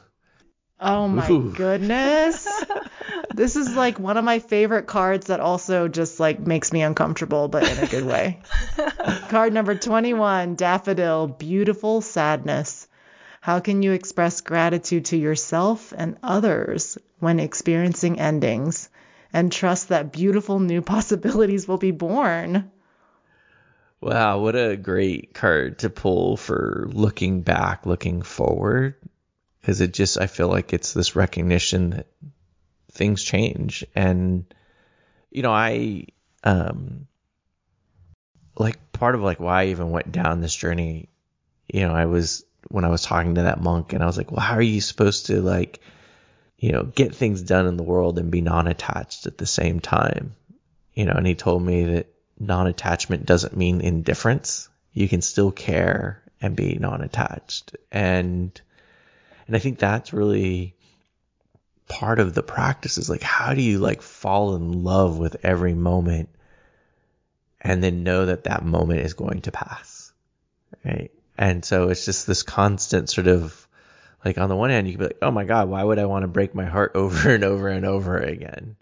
Oh 0.80 1.06
my 1.06 1.30
Ooh. 1.30 1.52
goodness. 1.52 2.64
this 3.34 3.54
is 3.54 3.76
like 3.76 4.00
one 4.00 4.16
of 4.16 4.24
my 4.24 4.40
favorite 4.40 4.86
cards 4.86 5.28
that 5.28 5.38
also 5.38 5.86
just 5.86 6.18
like 6.18 6.40
makes 6.40 6.72
me 6.72 6.82
uncomfortable, 6.82 7.46
but 7.46 7.70
in 7.70 7.78
a 7.78 7.86
good 7.86 8.04
way. 8.04 8.40
Card 9.28 9.52
number 9.52 9.76
21, 9.76 10.56
Daffodil, 10.56 11.28
Beautiful 11.28 12.00
Sadness. 12.02 12.85
How 13.46 13.60
can 13.60 13.84
you 13.84 13.92
express 13.92 14.40
gratitude 14.40 15.04
to 15.04 15.16
yourself 15.16 15.94
and 15.96 16.16
others 16.20 16.98
when 17.20 17.38
experiencing 17.38 18.18
endings 18.18 18.88
and 19.32 19.52
trust 19.52 19.90
that 19.90 20.10
beautiful 20.10 20.58
new 20.58 20.82
possibilities 20.94 21.68
will 21.68 21.78
be 21.78 21.92
born? 21.92 22.72
Wow, 24.00 24.40
what 24.40 24.56
a 24.56 24.76
great 24.76 25.32
card 25.32 25.78
to 25.78 25.90
pull 25.90 26.36
for 26.36 26.88
looking 26.92 27.42
back, 27.42 27.86
looking 27.86 28.22
forward. 28.22 28.96
Because 29.60 29.80
it 29.80 29.94
just, 29.94 30.20
I 30.20 30.26
feel 30.26 30.48
like 30.48 30.72
it's 30.72 30.92
this 30.92 31.14
recognition 31.14 31.90
that 31.90 32.08
things 32.90 33.22
change. 33.22 33.84
And, 33.94 34.52
you 35.30 35.42
know, 35.42 35.52
I, 35.52 36.06
um, 36.42 37.06
like 38.58 38.90
part 38.90 39.14
of 39.14 39.20
like 39.20 39.38
why 39.38 39.62
I 39.62 39.66
even 39.66 39.92
went 39.92 40.10
down 40.10 40.40
this 40.40 40.56
journey, 40.56 41.10
you 41.72 41.86
know, 41.86 41.94
I 41.94 42.06
was, 42.06 42.44
when 42.68 42.84
I 42.84 42.88
was 42.88 43.02
talking 43.02 43.36
to 43.36 43.42
that 43.42 43.60
monk 43.60 43.92
and 43.92 44.02
I 44.02 44.06
was 44.06 44.16
like, 44.16 44.30
well, 44.30 44.40
how 44.40 44.54
are 44.54 44.62
you 44.62 44.80
supposed 44.80 45.26
to 45.26 45.40
like, 45.40 45.80
you 46.58 46.72
know, 46.72 46.84
get 46.84 47.14
things 47.14 47.42
done 47.42 47.66
in 47.66 47.76
the 47.76 47.82
world 47.82 48.18
and 48.18 48.30
be 48.30 48.40
non-attached 48.40 49.26
at 49.26 49.38
the 49.38 49.46
same 49.46 49.80
time? 49.80 50.34
You 50.94 51.04
know, 51.04 51.12
and 51.12 51.26
he 51.26 51.34
told 51.34 51.62
me 51.62 51.84
that 51.84 52.06
non-attachment 52.38 53.26
doesn't 53.26 53.56
mean 53.56 53.80
indifference. 53.80 54.68
You 54.92 55.08
can 55.08 55.22
still 55.22 55.52
care 55.52 56.22
and 56.40 56.56
be 56.56 56.74
non-attached. 56.74 57.76
And 57.92 58.58
and 59.46 59.54
I 59.54 59.58
think 59.58 59.78
that's 59.78 60.12
really 60.12 60.74
part 61.88 62.18
of 62.18 62.34
the 62.34 62.42
practice 62.42 62.98
is 62.98 63.08
like 63.08 63.22
how 63.22 63.54
do 63.54 63.62
you 63.62 63.78
like 63.78 64.02
fall 64.02 64.56
in 64.56 64.82
love 64.82 65.18
with 65.18 65.36
every 65.44 65.74
moment 65.74 66.28
and 67.60 67.82
then 67.82 68.02
know 68.02 68.26
that 68.26 68.44
that 68.44 68.64
moment 68.64 69.00
is 69.00 69.14
going 69.14 69.42
to 69.42 69.52
pass. 69.52 70.12
Right? 70.84 71.12
And 71.38 71.64
so 71.64 71.88
it's 71.88 72.04
just 72.04 72.26
this 72.26 72.42
constant 72.42 73.10
sort 73.10 73.26
of 73.26 73.66
like 74.24 74.38
on 74.38 74.48
the 74.48 74.56
one 74.56 74.70
hand 74.70 74.86
you 74.86 74.94
can 74.94 75.00
be 75.00 75.06
like, 75.06 75.18
"Oh 75.22 75.30
my 75.30 75.44
god, 75.44 75.68
why 75.68 75.82
would 75.82 75.98
I 75.98 76.06
want 76.06 76.22
to 76.24 76.28
break 76.28 76.54
my 76.54 76.64
heart 76.64 76.92
over 76.94 77.30
and 77.30 77.44
over 77.44 77.68
and 77.68 77.84
over 77.84 78.18
again?" 78.18 78.76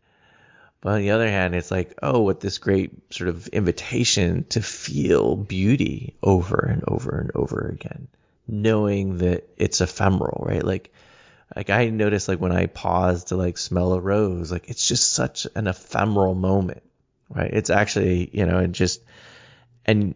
But 0.85 0.97
on 0.97 1.01
the 1.01 1.13
other 1.13 1.29
hand, 1.29 1.55
it's 1.55 1.71
like, 1.71 1.95
oh, 2.03 2.21
what 2.21 2.41
this 2.41 2.59
great 2.59 3.11
sort 3.11 3.31
of 3.31 3.49
invitation 3.49 4.45
to 4.51 4.61
feel 4.61 5.35
beauty 5.35 6.15
over 6.23 6.59
and 6.59 6.85
over 6.87 7.19
and 7.19 7.31
over 7.35 7.69
again, 7.75 8.07
knowing 8.47 9.17
that 9.19 9.49
it's 9.57 9.81
ephemeral, 9.81 10.45
right? 10.47 10.63
Like, 10.63 10.93
like 11.57 11.71
I 11.71 11.89
notice 11.89 12.29
like 12.29 12.39
when 12.39 12.53
I 12.53 12.67
pause 12.67 13.25
to 13.25 13.37
like 13.37 13.57
smell 13.57 13.95
a 13.95 14.01
rose, 14.01 14.53
like 14.53 14.69
it's 14.69 14.87
just 14.87 15.11
such 15.15 15.47
an 15.55 15.69
ephemeral 15.69 16.35
moment, 16.35 16.83
right? 17.31 17.51
It's 17.51 17.71
actually, 17.71 18.29
you 18.35 18.45
know, 18.45 18.59
and 18.59 18.75
just, 18.75 19.01
and, 19.87 20.15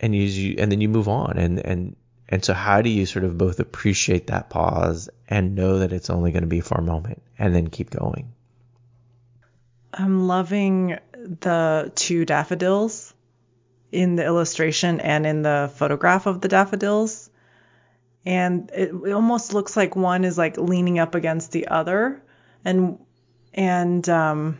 and 0.00 0.14
you, 0.14 0.56
and 0.58 0.72
then 0.72 0.80
you 0.80 0.88
move 0.88 1.08
on 1.08 1.38
and, 1.38 1.64
and, 1.64 1.96
and 2.30 2.44
so 2.44 2.54
how 2.54 2.80
do 2.80 2.88
you 2.88 3.06
sort 3.06 3.24
of 3.24 3.36
both 3.36 3.58
appreciate 3.58 4.28
that 4.28 4.50
pause 4.50 5.08
and 5.28 5.56
know 5.56 5.80
that 5.80 5.92
it's 5.92 6.10
only 6.10 6.30
going 6.30 6.44
to 6.44 6.48
be 6.48 6.60
for 6.60 6.78
a 6.78 6.82
moment 6.82 7.22
and 7.38 7.54
then 7.54 7.68
keep 7.68 7.90
going? 7.90 8.32
I'm 9.92 10.28
loving 10.28 10.98
the 11.12 11.90
two 11.96 12.24
daffodils 12.24 13.12
in 13.90 14.14
the 14.14 14.24
illustration 14.24 15.00
and 15.00 15.26
in 15.26 15.42
the 15.42 15.72
photograph 15.74 16.26
of 16.26 16.40
the 16.40 16.46
daffodils. 16.46 17.28
And 18.24 18.70
it, 18.70 18.94
it 18.94 19.12
almost 19.12 19.52
looks 19.52 19.76
like 19.76 19.96
one 19.96 20.24
is 20.24 20.38
like 20.38 20.56
leaning 20.56 21.00
up 21.00 21.16
against 21.16 21.50
the 21.50 21.66
other. 21.66 22.22
And, 22.64 23.00
and, 23.52 24.08
um, 24.08 24.58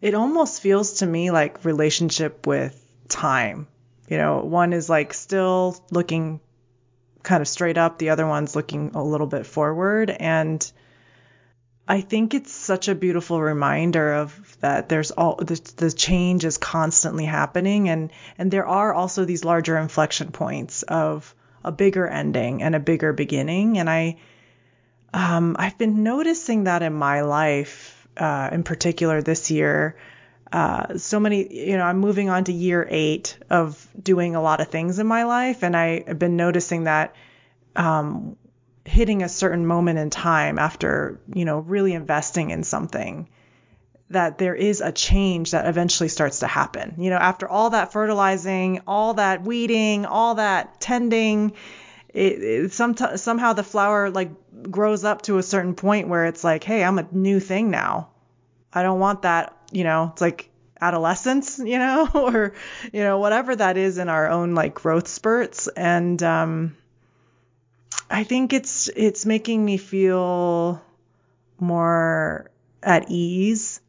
it 0.00 0.14
almost 0.14 0.60
feels 0.60 0.94
to 0.94 1.06
me 1.06 1.30
like 1.30 1.64
relationship 1.64 2.46
with 2.46 2.84
time. 3.08 3.68
You 4.08 4.16
know, 4.16 4.40
one 4.40 4.72
is 4.72 4.88
like 4.88 5.12
still 5.12 5.76
looking 5.90 6.40
kind 7.22 7.40
of 7.40 7.48
straight 7.48 7.78
up, 7.78 7.98
the 7.98 8.10
other 8.10 8.26
one's 8.26 8.56
looking 8.56 8.92
a 8.94 9.02
little 9.02 9.26
bit 9.26 9.46
forward. 9.46 10.10
And, 10.10 10.70
I 11.88 12.02
think 12.02 12.34
it's 12.34 12.52
such 12.52 12.88
a 12.88 12.94
beautiful 12.94 13.40
reminder 13.40 14.12
of 14.12 14.58
that 14.60 14.90
there's 14.90 15.10
all 15.10 15.36
the, 15.36 15.58
the 15.76 15.90
change 15.90 16.44
is 16.44 16.58
constantly 16.58 17.24
happening 17.24 17.88
and 17.88 18.12
and 18.36 18.50
there 18.50 18.66
are 18.66 18.92
also 18.92 19.24
these 19.24 19.42
larger 19.42 19.78
inflection 19.78 20.30
points 20.30 20.82
of 20.82 21.34
a 21.64 21.72
bigger 21.72 22.06
ending 22.06 22.62
and 22.62 22.74
a 22.74 22.80
bigger 22.80 23.14
beginning 23.14 23.78
and 23.78 23.88
I 23.88 24.18
um, 25.14 25.56
I've 25.58 25.78
been 25.78 26.02
noticing 26.02 26.64
that 26.64 26.82
in 26.82 26.92
my 26.92 27.22
life 27.22 28.06
uh, 28.18 28.50
in 28.52 28.64
particular 28.64 29.22
this 29.22 29.50
year 29.50 29.96
uh, 30.52 30.96
so 30.96 31.20
many 31.20 31.68
you 31.68 31.76
know 31.76 31.84
I'm 31.84 31.98
moving 31.98 32.30
on 32.30 32.44
to 32.44 32.52
year 32.52 32.86
8 32.88 33.38
of 33.50 33.86
doing 34.00 34.34
a 34.34 34.42
lot 34.42 34.60
of 34.60 34.68
things 34.68 34.98
in 34.98 35.06
my 35.06 35.24
life 35.24 35.62
and 35.62 35.76
I 35.76 36.04
have 36.06 36.18
been 36.18 36.36
noticing 36.36 36.84
that 36.84 37.14
um, 37.76 38.36
hitting 38.88 39.22
a 39.22 39.28
certain 39.28 39.66
moment 39.66 39.98
in 39.98 40.10
time 40.10 40.58
after, 40.58 41.20
you 41.32 41.44
know, 41.44 41.58
really 41.58 41.92
investing 41.92 42.50
in 42.50 42.64
something 42.64 43.28
that 44.10 44.38
there 44.38 44.54
is 44.54 44.80
a 44.80 44.90
change 44.90 45.50
that 45.50 45.66
eventually 45.66 46.08
starts 46.08 46.40
to 46.40 46.46
happen. 46.46 46.94
You 46.96 47.10
know, 47.10 47.16
after 47.16 47.46
all 47.46 47.70
that 47.70 47.92
fertilizing, 47.92 48.80
all 48.86 49.14
that 49.14 49.42
weeding, 49.42 50.06
all 50.06 50.36
that 50.36 50.80
tending, 50.80 51.52
it, 52.08 52.42
it 52.42 52.72
some, 52.72 52.96
somehow 52.96 53.52
the 53.52 53.62
flower 53.62 54.10
like 54.10 54.30
grows 54.62 55.04
up 55.04 55.22
to 55.22 55.36
a 55.36 55.42
certain 55.42 55.74
point 55.74 56.08
where 56.08 56.24
it's 56.24 56.42
like, 56.42 56.64
hey, 56.64 56.82
I'm 56.82 56.98
a 56.98 57.06
new 57.12 57.38
thing 57.38 57.70
now. 57.70 58.08
I 58.72 58.82
don't 58.82 58.98
want 58.98 59.22
that, 59.22 59.54
you 59.72 59.84
know, 59.84 60.10
it's 60.12 60.20
like 60.20 60.50
adolescence, 60.80 61.58
you 61.64 61.78
know, 61.78 62.08
or, 62.14 62.54
you 62.92 63.02
know, 63.02 63.18
whatever 63.18 63.54
that 63.54 63.76
is 63.76 63.98
in 63.98 64.08
our 64.08 64.28
own 64.28 64.54
like 64.54 64.74
growth 64.74 65.08
spurts. 65.08 65.68
And, 65.68 66.22
um, 66.22 66.76
I 68.10 68.24
think 68.24 68.52
it's 68.52 68.88
it's 68.88 69.26
making 69.26 69.64
me 69.64 69.76
feel 69.76 70.82
more 71.58 72.50
at 72.82 73.10
ease 73.10 73.80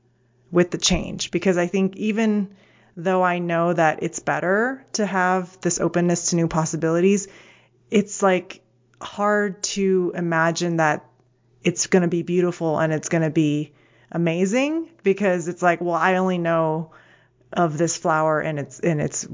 with 0.51 0.71
the 0.71 0.77
change 0.77 1.31
because 1.31 1.57
I 1.57 1.67
think 1.67 1.95
even 1.95 2.55
though 2.97 3.23
I 3.23 3.39
know 3.39 3.71
that 3.71 4.03
it's 4.03 4.19
better 4.19 4.83
to 4.93 5.05
have 5.05 5.59
this 5.61 5.79
openness 5.79 6.31
to 6.31 6.35
new 6.35 6.47
possibilities, 6.47 7.27
it's 7.89 8.21
like 8.21 8.61
hard 9.01 9.63
to 9.63 10.11
imagine 10.15 10.77
that 10.77 11.05
it's 11.63 11.87
going 11.87 12.01
to 12.01 12.09
be 12.09 12.23
beautiful 12.23 12.77
and 12.79 12.91
it's 12.91 13.09
going 13.09 13.21
to 13.21 13.29
be 13.29 13.71
amazing 14.11 14.89
because 15.03 15.47
it's 15.47 15.61
like, 15.61 15.81
well, 15.81 15.95
I 15.95 16.15
only 16.15 16.37
know 16.37 16.91
of 17.51 17.77
this 17.77 17.97
flower 17.97 18.39
and 18.39 18.59
its 18.59 18.79
and 18.79 19.01
its 19.01 19.27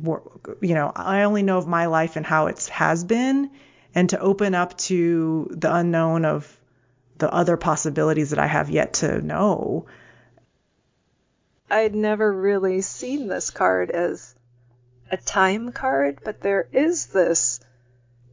you 0.61 0.73
know, 0.73 0.91
I 0.95 1.23
only 1.23 1.43
know 1.43 1.57
of 1.57 1.67
my 1.67 1.87
life 1.87 2.15
and 2.15 2.25
how 2.25 2.47
it 2.47 2.65
has 2.67 3.03
been 3.03 3.51
and 3.93 4.09
to 4.09 4.19
open 4.19 4.55
up 4.55 4.77
to 4.77 5.47
the 5.51 5.73
unknown 5.73 6.25
of 6.25 6.59
the 7.17 7.33
other 7.33 7.57
possibilities 7.57 8.31
that 8.31 8.39
I 8.39 8.47
have 8.47 8.69
yet 8.69 8.93
to 8.95 9.21
know. 9.21 9.85
I'd 11.69 11.95
never 11.95 12.31
really 12.31 12.81
seen 12.81 13.27
this 13.27 13.49
card 13.49 13.89
as 13.89 14.35
a 15.09 15.17
time 15.17 15.71
card, 15.71 16.19
but 16.23 16.41
there 16.41 16.67
is 16.71 17.07
this. 17.07 17.59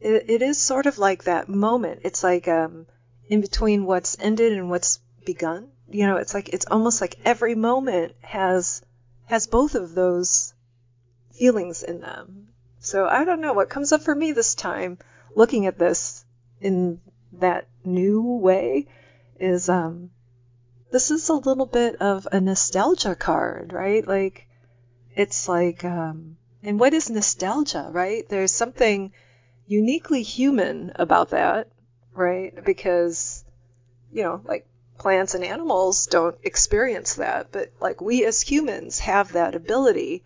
It, 0.01 0.29
it 0.29 0.41
is 0.41 0.57
sort 0.57 0.85
of 0.85 0.97
like 0.97 1.23
that 1.23 1.49
moment. 1.49 2.01
It's 2.03 2.23
like 2.23 2.47
um, 2.47 2.85
in 3.27 3.41
between 3.41 3.85
what's 3.85 4.17
ended 4.19 4.53
and 4.53 4.69
what's 4.69 4.99
begun. 5.25 5.69
You 5.93 6.07
know, 6.07 6.17
it's 6.17 6.33
like 6.33 6.49
it's 6.49 6.65
almost 6.65 7.01
like 7.01 7.19
every 7.23 7.53
moment 7.53 8.15
has 8.21 8.81
has 9.25 9.45
both 9.45 9.75
of 9.75 9.93
those 9.93 10.55
feelings 11.31 11.83
in 11.83 12.01
them. 12.01 12.47
So 12.79 13.05
I 13.07 13.25
don't 13.25 13.41
know 13.41 13.53
what 13.53 13.69
comes 13.69 13.91
up 13.91 14.01
for 14.01 14.15
me 14.15 14.31
this 14.31 14.55
time 14.55 14.97
looking 15.35 15.67
at 15.67 15.77
this 15.77 16.25
in 16.59 16.99
that 17.33 17.67
new 17.85 18.37
way 18.37 18.87
is 19.39 19.69
um 19.69 20.09
this 20.91 21.11
is 21.11 21.29
a 21.29 21.33
little 21.33 21.67
bit 21.67 22.01
of 22.01 22.27
a 22.31 22.41
nostalgia 22.41 23.15
card, 23.15 23.71
right? 23.71 24.07
Like 24.07 24.47
it's 25.15 25.47
like 25.47 25.85
um 25.85 26.37
and 26.63 26.79
what 26.79 26.95
is 26.95 27.11
nostalgia, 27.11 27.89
right? 27.91 28.27
There's 28.27 28.51
something 28.51 29.13
uniquely 29.67 30.23
human 30.23 30.91
about 30.95 31.29
that, 31.29 31.67
right? 32.13 32.65
Because 32.65 33.45
you 34.11 34.23
know, 34.23 34.41
like 34.43 34.65
plants 35.03 35.35
and 35.35 35.43
animals 35.43 36.07
don't 36.07 36.37
experience 36.43 37.15
that, 37.15 37.51
but 37.51 37.73
like 37.81 37.99
we 37.99 38.23
as 38.23 38.41
humans 38.41 38.99
have 38.99 39.33
that 39.33 39.53
ability 39.53 40.23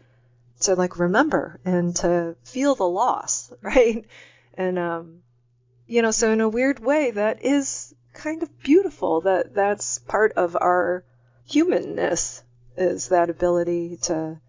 to 0.60 0.76
like 0.76 1.00
remember 1.00 1.60
and 1.66 1.96
to 1.96 2.36
feel 2.44 2.76
the 2.76 2.88
loss, 2.88 3.52
right? 3.64 4.06
And, 4.54 4.78
um, 4.78 5.24
you 5.88 6.04
know, 6.04 6.12
so 6.12 6.32
in 6.32 6.42
a 6.42 6.48
weird 6.48 6.80
way, 6.80 7.10
that 7.10 7.44
is 7.44 7.96
kind 8.14 8.44
of 8.44 8.60
beautiful. 8.60 9.22
That 9.22 9.56
that's 9.56 9.98
part 9.98 10.34
of 10.34 10.56
our 10.56 11.04
humanness 11.46 12.44
is 12.76 13.10
that 13.10 13.32
ability 13.32 13.98
to, 14.04 14.40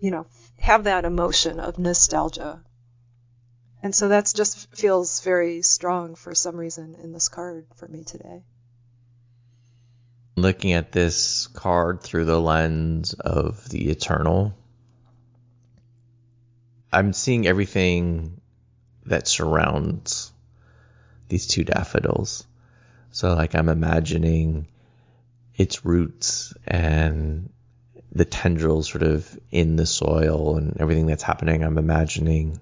you 0.00 0.10
know, 0.10 0.26
have 0.58 0.84
that 0.84 1.04
emotion 1.04 1.60
of 1.60 1.78
nostalgia. 1.78 2.64
And 3.80 3.94
so 3.94 4.08
that's 4.08 4.32
just 4.32 4.74
feels 4.74 5.20
very 5.20 5.62
strong 5.62 6.16
for 6.16 6.34
some 6.34 6.56
reason 6.56 6.96
in 7.00 7.12
this 7.12 7.28
card 7.28 7.66
for 7.76 7.86
me 7.86 8.02
today. 8.02 8.42
Looking 10.34 10.72
at 10.72 10.92
this 10.92 11.46
card 11.48 12.02
through 12.02 12.24
the 12.24 12.40
lens 12.40 13.12
of 13.14 13.68
the 13.68 13.90
eternal, 13.90 14.54
I'm 16.92 17.12
seeing 17.12 17.46
everything 17.46 18.40
that 19.06 19.28
surrounds 19.28 20.32
these 21.28 21.46
two 21.46 21.64
daffodils. 21.64 22.46
So 23.10 23.34
like 23.34 23.54
I'm 23.54 23.68
imagining 23.68 24.68
its 25.54 25.84
roots 25.84 26.54
and 26.66 27.50
the 28.12 28.24
tendrils 28.24 28.88
sort 28.88 29.02
of 29.02 29.38
in 29.50 29.76
the 29.76 29.86
soil 29.86 30.56
and 30.56 30.78
everything 30.80 31.06
that's 31.06 31.22
happening. 31.22 31.62
I'm 31.62 31.78
imagining 31.78 32.60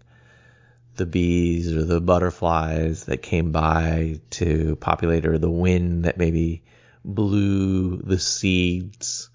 the 0.96 1.06
bees 1.06 1.74
or 1.74 1.84
the 1.84 2.00
butterflies 2.00 3.04
that 3.06 3.22
came 3.22 3.52
by 3.52 4.20
to 4.30 4.76
populate 4.76 5.26
or 5.26 5.38
the 5.38 5.50
wind 5.50 6.04
that 6.04 6.18
maybe 6.18 6.62
blew 7.04 7.96
the 7.98 8.18
seeds 8.18 9.30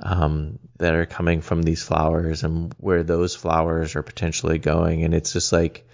um, 0.00 0.58
that 0.78 0.94
are 0.94 1.06
coming 1.06 1.40
from 1.40 1.62
these 1.62 1.82
flowers 1.82 2.42
and 2.44 2.74
where 2.78 3.02
those 3.02 3.34
flowers 3.34 3.94
are 3.96 4.02
potentially 4.02 4.58
going. 4.58 5.04
And 5.04 5.14
it's 5.14 5.32
just 5.32 5.52
like 5.52 5.86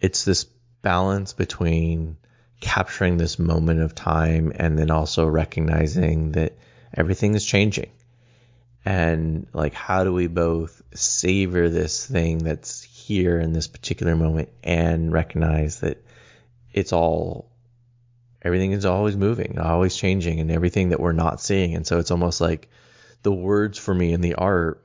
it's 0.00 0.24
this 0.24 0.44
balance 0.82 1.32
between 1.32 2.16
capturing 2.60 3.16
this 3.16 3.38
moment 3.38 3.80
of 3.80 3.94
time 3.94 4.52
and 4.54 4.78
then 4.78 4.90
also 4.90 5.26
recognizing 5.26 6.32
that 6.32 6.56
everything 6.94 7.34
is 7.34 7.44
changing. 7.44 7.90
And 8.84 9.48
like, 9.52 9.74
how 9.74 10.04
do 10.04 10.12
we 10.12 10.28
both 10.28 10.80
savor 10.94 11.68
this 11.68 12.06
thing 12.06 12.38
that's 12.38 12.82
here 12.82 13.38
in 13.40 13.52
this 13.52 13.66
particular 13.66 14.14
moment 14.14 14.50
and 14.62 15.12
recognize 15.12 15.80
that 15.80 16.04
it's 16.72 16.92
all, 16.92 17.50
everything 18.46 18.72
is 18.72 18.86
always 18.86 19.16
moving, 19.16 19.58
always 19.58 19.96
changing, 19.96 20.40
and 20.40 20.50
everything 20.50 20.90
that 20.90 21.00
we're 21.00 21.12
not 21.12 21.40
seeing. 21.40 21.74
And 21.74 21.86
so 21.86 21.98
it's 21.98 22.10
almost 22.10 22.40
like 22.40 22.68
the 23.22 23.32
words 23.32 23.78
for 23.78 23.94
me 23.94 24.12
in 24.12 24.20
the 24.20 24.34
art, 24.36 24.82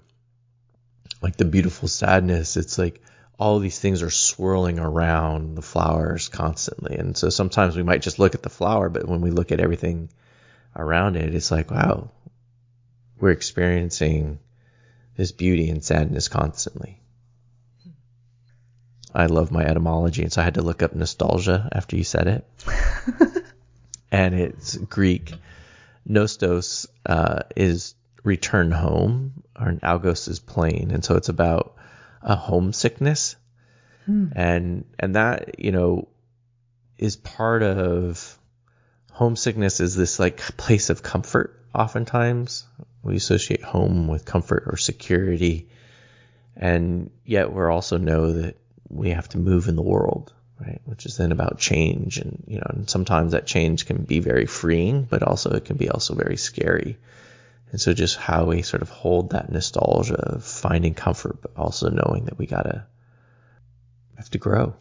like 1.22 1.38
the 1.38 1.46
beautiful 1.46 1.88
sadness, 1.88 2.58
it's 2.58 2.78
like, 2.78 3.02
all 3.42 3.58
these 3.58 3.80
things 3.80 4.04
are 4.04 4.12
swirling 4.12 4.78
around 4.78 5.56
the 5.56 5.64
flowers 5.64 6.30
constantly. 6.30 6.96
And 6.98 7.18
so 7.18 7.30
sometimes 7.30 7.76
we 7.76 7.82
might 7.82 8.04
just 8.04 8.20
look 8.20 8.36
at 8.36 8.44
the 8.44 8.52
flower, 8.52 8.88
but 8.88 9.08
when 9.08 9.22
we 9.22 9.32
look 9.32 9.52
at 9.52 9.60
everything 9.60 10.10
around 10.76 11.16
it, 11.16 11.34
it's 11.34 11.50
like, 11.50 11.72
wow, 11.72 12.12
we're 13.20 13.32
experiencing 13.32 14.38
this 15.16 15.32
beauty 15.32 15.72
and 15.72 15.84
sadness 15.84 16.28
constantly. 16.28 17.02
I 19.14 19.26
love 19.26 19.52
my 19.52 19.64
etymology, 19.64 20.22
and 20.22 20.32
so 20.32 20.42
I 20.42 20.46
had 20.46 20.54
to 20.54 20.62
look 20.62 20.84
up 20.84 20.94
nostalgia 20.94 21.68
after 21.72 21.98
you 21.98 22.04
said 22.04 22.28
it. 22.28 22.48
and 24.12 24.36
it's 24.36 24.78
Greek. 24.78 25.34
Nostos 26.08 26.88
uh, 27.06 27.44
is 27.56 27.96
return 28.24 28.72
home, 28.72 29.44
or 29.60 29.72
algos 29.74 30.28
is 30.28 30.40
plain, 30.40 30.92
and 30.92 31.04
so 31.04 31.16
it's 31.16 31.30
about 31.30 31.76
a 32.22 32.36
homesickness. 32.36 33.36
Hmm. 34.06 34.28
And 34.36 34.86
and 35.00 35.16
that, 35.16 35.60
you 35.60 35.72
know, 35.72 36.08
is 36.98 37.16
part 37.16 37.64
of 37.64 38.38
homesickness 39.12 39.80
is 39.80 39.96
this 39.96 40.20
like 40.20 40.38
place 40.58 40.90
of 40.90 41.04
comfort 41.04 41.60
oftentimes. 41.74 42.66
We 43.04 43.16
associate 43.16 43.64
home 43.64 44.08
with 44.08 44.26
comfort 44.26 44.64
or 44.68 44.78
security. 44.78 45.70
And 46.56 47.12
yet 47.26 47.52
we 47.52 47.64
also 47.64 47.98
know 47.98 48.34
that 48.34 48.58
we 48.90 49.12
have 49.12 49.30
to 49.30 49.38
move 49.38 49.68
in 49.68 49.76
the 49.76 49.82
world, 49.82 50.34
right? 50.62 50.82
Which 50.86 51.06
is 51.06 51.18
then 51.18 51.32
about 51.32 51.58
change. 51.58 52.18
And, 52.18 52.44
you 52.48 52.58
know, 52.58 52.68
and 52.70 52.90
sometimes 52.90 53.32
that 53.32 53.48
change 53.48 53.86
can 53.86 54.04
be 54.04 54.20
very 54.20 54.46
freeing, 54.46 55.04
but 55.04 55.24
also 55.24 55.52
it 55.52 55.66
can 55.66 55.78
be 55.78 55.90
also 55.90 56.14
very 56.14 56.38
scary. 56.38 56.98
And 57.72 57.80
so 57.80 57.94
just 57.94 58.18
how 58.18 58.46
we 58.46 58.62
sort 58.62 58.82
of 58.82 58.90
hold 58.90 59.32
that 59.32 59.52
nostalgia 59.52 60.16
of 60.16 60.44
finding 60.44 60.94
comfort, 60.94 61.42
but 61.42 61.52
also 61.56 61.90
knowing 61.90 62.26
that 62.26 62.38
we 62.38 62.46
gotta 62.46 62.86
have 64.18 64.30
to 64.32 64.38
grow. 64.38 64.74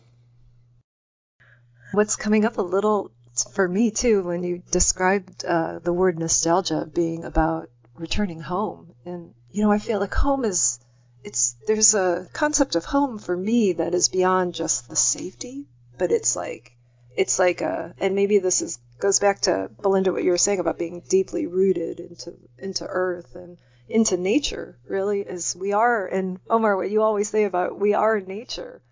What's 1.93 2.17
coming 2.17 2.45
up 2.45 2.59
a 2.59 2.63
little 2.63 3.11
for 3.53 3.69
me 3.69 3.91
too 3.91 4.23
when 4.23 4.43
you 4.43 4.63
described 4.71 5.45
uh, 5.45 5.79
the 5.79 5.93
word 5.93 6.19
nostalgia 6.19 6.89
being 6.93 7.25
about 7.25 7.71
returning 7.95 8.41
home, 8.41 8.93
and 9.05 9.35
you 9.51 9.63
know 9.63 9.73
I 9.73 9.79
feel 9.79 10.01
like 10.01 10.15
home 10.15 10.45
is 10.45 10.79
it's 11.23 11.57
there's 11.67 11.95
a 11.95 12.29
concept 12.33 12.77
of 12.77 12.85
home 12.85 13.19
for 13.19 13.37
me 13.37 13.75
that 13.75 13.95
is 13.95 14.09
beyond 14.09 14.55
just 14.55 14.89
the 14.89 14.97
safety, 14.97 15.67
but 15.99 16.13
it's 16.13 16.35
like 16.37 16.73
it's 17.17 17.39
like 17.39 17.61
a 17.61 17.95
and 17.99 18.15
maybe 18.15 18.39
this 18.39 18.63
is 18.63 18.79
goes 18.99 19.19
back 19.19 19.41
to 19.41 19.71
Belinda 19.81 20.13
what 20.13 20.25
you 20.25 20.31
were 20.31 20.39
saying 20.39 20.61
about 20.61 20.79
being 20.79 21.03
deeply 21.09 21.47
rooted 21.47 22.01
into 22.01 22.35
into 22.59 22.87
earth 22.87 23.35
and 23.35 23.59
into 23.89 24.17
nature 24.17 24.79
really 24.89 25.21
is 25.21 25.57
we 25.57 25.73
are 25.73 26.07
and 26.07 26.39
Omar 26.49 26.77
what 26.77 26.91
you 26.91 27.03
always 27.03 27.29
say 27.29 27.45
about 27.45 27.79
we 27.79 27.95
are 27.95 28.21
nature. 28.21 28.83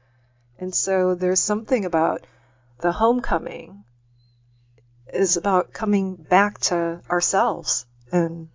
And 0.58 0.74
so 0.74 1.14
there's 1.14 1.40
something 1.40 1.84
about 1.84 2.26
the 2.80 2.92
homecoming 2.92 3.84
is 5.12 5.36
about 5.36 5.72
coming 5.72 6.16
back 6.16 6.58
to 6.58 7.00
ourselves 7.08 7.86
and 8.10 8.48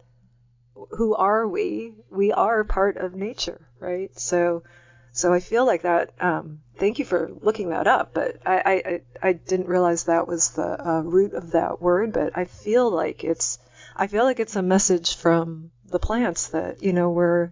who 0.95 1.15
are 1.15 1.47
we? 1.47 1.93
We 2.09 2.31
are 2.31 2.63
part 2.63 2.97
of 2.97 3.13
nature, 3.13 3.67
right? 3.79 4.17
So, 4.17 4.63
so 5.11 5.33
I 5.33 5.39
feel 5.39 5.65
like 5.65 5.83
that. 5.83 6.13
Um, 6.19 6.61
thank 6.77 6.99
you 6.99 7.05
for 7.05 7.31
looking 7.41 7.69
that 7.69 7.87
up, 7.87 8.13
but 8.13 8.37
I, 8.45 9.01
I, 9.21 9.29
I 9.29 9.33
didn't 9.33 9.67
realize 9.67 10.05
that 10.05 10.27
was 10.27 10.51
the 10.51 10.89
uh, 10.89 11.01
root 11.01 11.33
of 11.33 11.51
that 11.51 11.81
word. 11.81 12.13
But 12.13 12.37
I 12.37 12.45
feel 12.45 12.89
like 12.89 13.23
it's, 13.23 13.59
I 13.95 14.07
feel 14.07 14.23
like 14.23 14.39
it's 14.39 14.55
a 14.55 14.61
message 14.61 15.15
from 15.15 15.71
the 15.85 15.99
plants 15.99 16.49
that 16.49 16.81
you 16.81 16.93
know 16.93 17.11
we're 17.11 17.51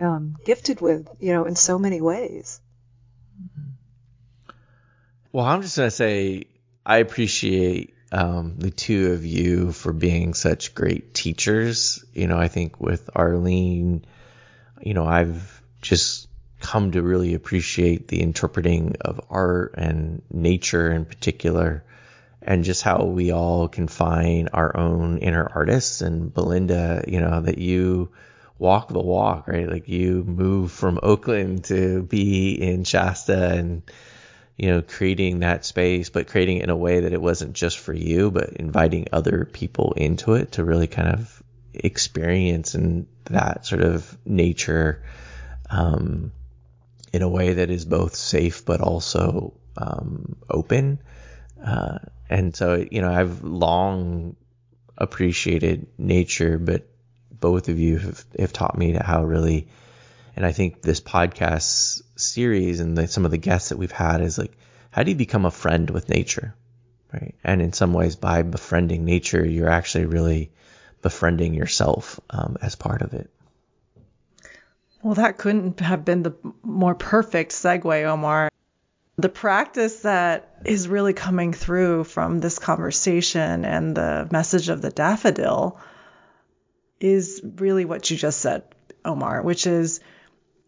um, 0.00 0.36
gifted 0.44 0.80
with, 0.80 1.08
you 1.20 1.32
know, 1.32 1.44
in 1.44 1.56
so 1.56 1.78
many 1.78 2.00
ways. 2.00 2.60
Well, 5.32 5.46
I'm 5.46 5.62
just 5.62 5.76
gonna 5.76 5.90
say 5.90 6.44
I 6.84 6.98
appreciate 6.98 7.91
um, 8.12 8.56
the 8.58 8.70
two 8.70 9.12
of 9.12 9.24
you 9.24 9.72
for 9.72 9.92
being 9.92 10.34
such 10.34 10.74
great 10.74 11.14
teachers. 11.14 12.04
You 12.12 12.26
know, 12.28 12.38
I 12.38 12.48
think 12.48 12.78
with 12.78 13.08
Arlene, 13.14 14.04
you 14.82 14.92
know, 14.94 15.06
I've 15.06 15.62
just 15.80 16.28
come 16.60 16.92
to 16.92 17.02
really 17.02 17.34
appreciate 17.34 18.06
the 18.08 18.20
interpreting 18.20 18.96
of 19.00 19.20
art 19.30 19.74
and 19.78 20.22
nature 20.30 20.92
in 20.92 21.06
particular, 21.06 21.84
and 22.42 22.64
just 22.64 22.82
how 22.82 23.04
we 23.04 23.32
all 23.32 23.68
can 23.68 23.88
find 23.88 24.50
our 24.52 24.76
own 24.76 25.18
inner 25.18 25.50
artists. 25.54 26.02
And 26.02 26.32
Belinda, 26.32 27.04
you 27.08 27.20
know, 27.20 27.40
that 27.40 27.58
you 27.58 28.10
walk 28.58 28.88
the 28.88 29.00
walk, 29.00 29.48
right? 29.48 29.68
Like 29.68 29.88
you 29.88 30.22
move 30.22 30.70
from 30.70 31.00
Oakland 31.02 31.64
to 31.64 32.02
be 32.02 32.52
in 32.52 32.84
Shasta 32.84 33.54
and 33.54 33.82
you 34.56 34.70
know, 34.70 34.82
creating 34.82 35.40
that 35.40 35.64
space, 35.64 36.10
but 36.10 36.26
creating 36.26 36.58
it 36.58 36.64
in 36.64 36.70
a 36.70 36.76
way 36.76 37.00
that 37.00 37.12
it 37.12 37.20
wasn't 37.20 37.54
just 37.54 37.78
for 37.78 37.92
you, 37.92 38.30
but 38.30 38.50
inviting 38.50 39.08
other 39.12 39.44
people 39.44 39.92
into 39.96 40.34
it 40.34 40.52
to 40.52 40.64
really 40.64 40.86
kind 40.86 41.08
of 41.08 41.42
experience 41.74 42.74
and 42.74 43.06
that 43.24 43.64
sort 43.66 43.82
of 43.82 44.16
nature 44.26 45.02
um, 45.70 46.32
in 47.12 47.22
a 47.22 47.28
way 47.28 47.54
that 47.54 47.70
is 47.70 47.84
both 47.84 48.14
safe 48.14 48.64
but 48.64 48.80
also 48.80 49.54
um, 49.76 50.36
open. 50.50 50.98
Uh, 51.64 51.98
and 52.28 52.54
so, 52.54 52.84
you 52.90 53.00
know, 53.00 53.10
I've 53.10 53.42
long 53.42 54.36
appreciated 54.98 55.86
nature, 55.98 56.58
but 56.58 56.86
both 57.30 57.68
of 57.68 57.78
you 57.78 57.98
have, 57.98 58.24
have 58.38 58.52
taught 58.52 58.76
me 58.76 58.92
how 58.92 59.24
really 59.24 59.68
and 60.36 60.46
I 60.46 60.52
think 60.52 60.82
this 60.82 61.00
podcast 61.00 62.02
series 62.16 62.80
and 62.80 62.96
the, 62.96 63.06
some 63.08 63.24
of 63.24 63.30
the 63.30 63.38
guests 63.38 63.68
that 63.68 63.78
we've 63.78 63.92
had 63.92 64.20
is 64.20 64.38
like, 64.38 64.52
how 64.90 65.02
do 65.02 65.10
you 65.10 65.16
become 65.16 65.44
a 65.44 65.50
friend 65.50 65.90
with 65.90 66.08
nature? 66.08 66.54
Right. 67.12 67.34
And 67.44 67.60
in 67.60 67.72
some 67.72 67.92
ways, 67.92 68.16
by 68.16 68.42
befriending 68.42 69.04
nature, 69.04 69.44
you're 69.44 69.68
actually 69.68 70.06
really 70.06 70.50
befriending 71.02 71.52
yourself 71.52 72.18
um, 72.30 72.56
as 72.62 72.74
part 72.74 73.02
of 73.02 73.12
it. 73.12 73.30
Well, 75.02 75.14
that 75.14 75.36
couldn't 75.36 75.80
have 75.80 76.04
been 76.04 76.22
the 76.22 76.34
more 76.62 76.94
perfect 76.94 77.52
segue, 77.52 78.04
Omar. 78.04 78.50
The 79.18 79.28
practice 79.28 80.00
that 80.00 80.56
is 80.64 80.88
really 80.88 81.12
coming 81.12 81.52
through 81.52 82.04
from 82.04 82.40
this 82.40 82.58
conversation 82.58 83.64
and 83.64 83.94
the 83.94 84.28
message 84.30 84.68
of 84.68 84.80
the 84.80 84.90
daffodil 84.90 85.78
is 86.98 87.42
really 87.56 87.84
what 87.84 88.10
you 88.10 88.16
just 88.16 88.40
said, 88.40 88.62
Omar, 89.04 89.42
which 89.42 89.66
is 89.66 90.00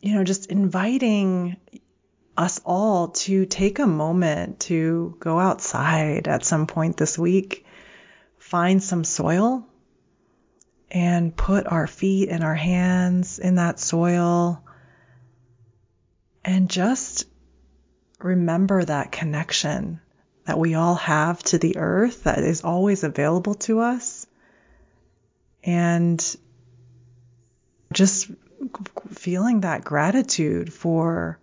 you 0.04 0.14
know, 0.14 0.22
just 0.22 0.50
inviting 0.50 1.56
us 2.36 2.60
all 2.62 3.08
to 3.08 3.46
take 3.46 3.78
a 3.78 3.86
moment 3.86 4.60
to 4.60 5.16
go 5.18 5.38
outside 5.38 6.28
at 6.28 6.44
some 6.44 6.66
point 6.66 6.98
this 6.98 7.18
week, 7.18 7.64
find 8.36 8.82
some 8.82 9.02
soil, 9.02 9.66
and 10.90 11.34
put 11.34 11.66
our 11.66 11.86
feet 11.86 12.28
and 12.28 12.44
our 12.44 12.54
hands 12.54 13.38
in 13.38 13.54
that 13.54 13.80
soil, 13.80 14.62
and 16.44 16.68
just 16.68 17.24
remember 18.18 18.84
that 18.84 19.10
connection 19.10 20.02
that 20.44 20.58
we 20.58 20.74
all 20.74 20.96
have 20.96 21.42
to 21.44 21.56
the 21.56 21.78
earth 21.78 22.24
that 22.24 22.40
is 22.40 22.62
always 22.62 23.04
available 23.04 23.54
to 23.54 23.80
us. 23.80 24.26
And 25.62 26.22
just 27.90 28.30
feeling 29.10 29.60
that 29.60 29.84
gratitude 29.84 30.72
for 30.72 31.38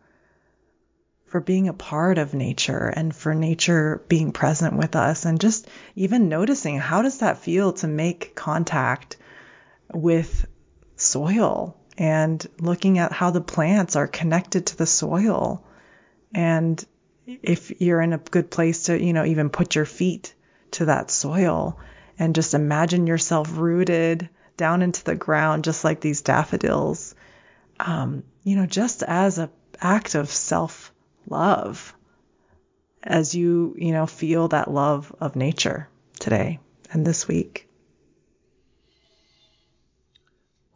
for 1.25 1.39
being 1.39 1.69
a 1.69 1.73
part 1.73 2.17
of 2.17 2.33
nature 2.33 2.91
and 2.93 3.15
for 3.15 3.33
nature 3.33 4.03
being 4.09 4.33
present 4.33 4.75
with 4.75 4.97
us 4.97 5.23
and 5.23 5.39
just 5.39 5.65
even 5.95 6.27
noticing 6.27 6.77
how 6.77 7.01
does 7.01 7.19
that 7.19 7.37
feel 7.37 7.71
to 7.71 7.87
make 7.87 8.35
contact 8.35 9.15
with 9.93 10.45
soil 10.97 11.77
and 11.97 12.45
looking 12.59 12.97
at 12.99 13.11
how 13.11 13.31
the 13.31 13.41
plants 13.41 13.95
are 13.95 14.07
connected 14.07 14.65
to 14.65 14.77
the 14.77 14.85
soil. 14.85 15.63
And 16.33 16.83
if 17.25 17.81
you're 17.81 18.01
in 18.01 18.13
a 18.13 18.17
good 18.17 18.49
place 18.49 18.83
to 18.83 19.01
you 19.01 19.13
know 19.13 19.25
even 19.25 19.49
put 19.49 19.75
your 19.75 19.85
feet 19.85 20.33
to 20.71 20.85
that 20.85 21.11
soil 21.11 21.79
and 22.17 22.35
just 22.35 22.53
imagine 22.53 23.07
yourself 23.07 23.57
rooted 23.57 24.29
down 24.61 24.83
into 24.83 25.03
the 25.03 25.15
ground, 25.15 25.63
just 25.63 25.83
like 25.83 26.01
these 26.01 26.21
daffodils, 26.21 27.15
um, 27.79 28.21
you 28.43 28.55
know, 28.55 28.67
just 28.67 29.01
as 29.01 29.39
an 29.39 29.49
act 29.81 30.13
of 30.13 30.29
self 30.29 30.93
love 31.27 31.95
as 33.01 33.33
you, 33.33 33.75
you 33.75 33.91
know, 33.91 34.05
feel 34.05 34.49
that 34.49 34.69
love 34.69 35.13
of 35.19 35.35
nature 35.35 35.89
today 36.19 36.59
and 36.91 37.03
this 37.03 37.27
week. 37.27 37.67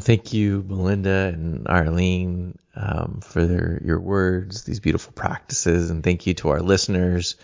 Thank 0.02 0.34
you, 0.34 0.64
Belinda 0.64 1.32
and 1.32 1.68
Arlene, 1.68 2.58
um, 2.76 3.20
for 3.24 3.46
their, 3.46 3.80
your 3.86 4.00
words, 4.00 4.64
these 4.64 4.80
beautiful 4.80 5.14
practices, 5.14 5.92
and 5.92 6.04
thank 6.04 6.26
you 6.26 6.34
to 6.36 6.50
our 6.50 6.60
listeners 6.60 7.36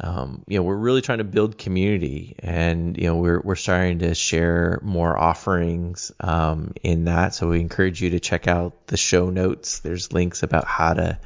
um, 0.00 0.42
you 0.48 0.58
know, 0.58 0.64
we're 0.64 0.76
really 0.76 1.02
trying 1.02 1.18
to 1.18 1.24
build 1.24 1.56
community, 1.56 2.34
and 2.40 2.96
you 2.96 3.04
know, 3.04 3.16
we're 3.16 3.40
we're 3.40 3.54
starting 3.54 4.00
to 4.00 4.14
share 4.14 4.80
more 4.82 5.16
offerings 5.16 6.10
um, 6.18 6.74
in 6.82 7.04
that. 7.04 7.34
So 7.34 7.50
we 7.50 7.60
encourage 7.60 8.02
you 8.02 8.10
to 8.10 8.20
check 8.20 8.48
out 8.48 8.88
the 8.88 8.96
show 8.96 9.30
notes. 9.30 9.80
There's 9.80 10.12
links 10.12 10.42
about 10.42 10.66
how 10.66 10.94
to 10.94 11.18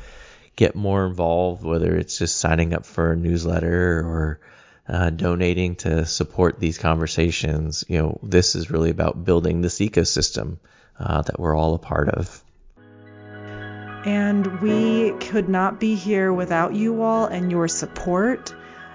get 0.54 0.74
more 0.74 1.06
involved, 1.06 1.64
whether 1.64 1.96
it's 1.96 2.18
just 2.18 2.36
signing 2.36 2.74
up 2.74 2.84
for 2.84 3.12
a 3.12 3.16
newsletter 3.16 4.00
or 4.00 4.40
uh, 4.86 5.10
donating 5.10 5.76
to 5.76 6.04
support 6.04 6.58
these 6.58 6.76
conversations. 6.76 7.84
You 7.88 7.98
know, 7.98 8.20
this 8.22 8.54
is 8.54 8.70
really 8.70 8.90
about 8.90 9.24
building 9.24 9.62
this 9.62 9.78
ecosystem 9.78 10.58
uh, 10.98 11.22
that 11.22 11.38
we're 11.38 11.56
all 11.56 11.74
a 11.74 11.78
part 11.78 12.08
of. 12.08 12.42
And 14.04 14.60
we 14.60 15.10
could 15.20 15.48
not 15.48 15.80
be 15.80 15.94
here 15.94 16.32
without 16.32 16.74
you 16.74 17.02
all 17.02 17.26
and 17.26 17.50
your 17.50 17.68
support. 17.68 18.54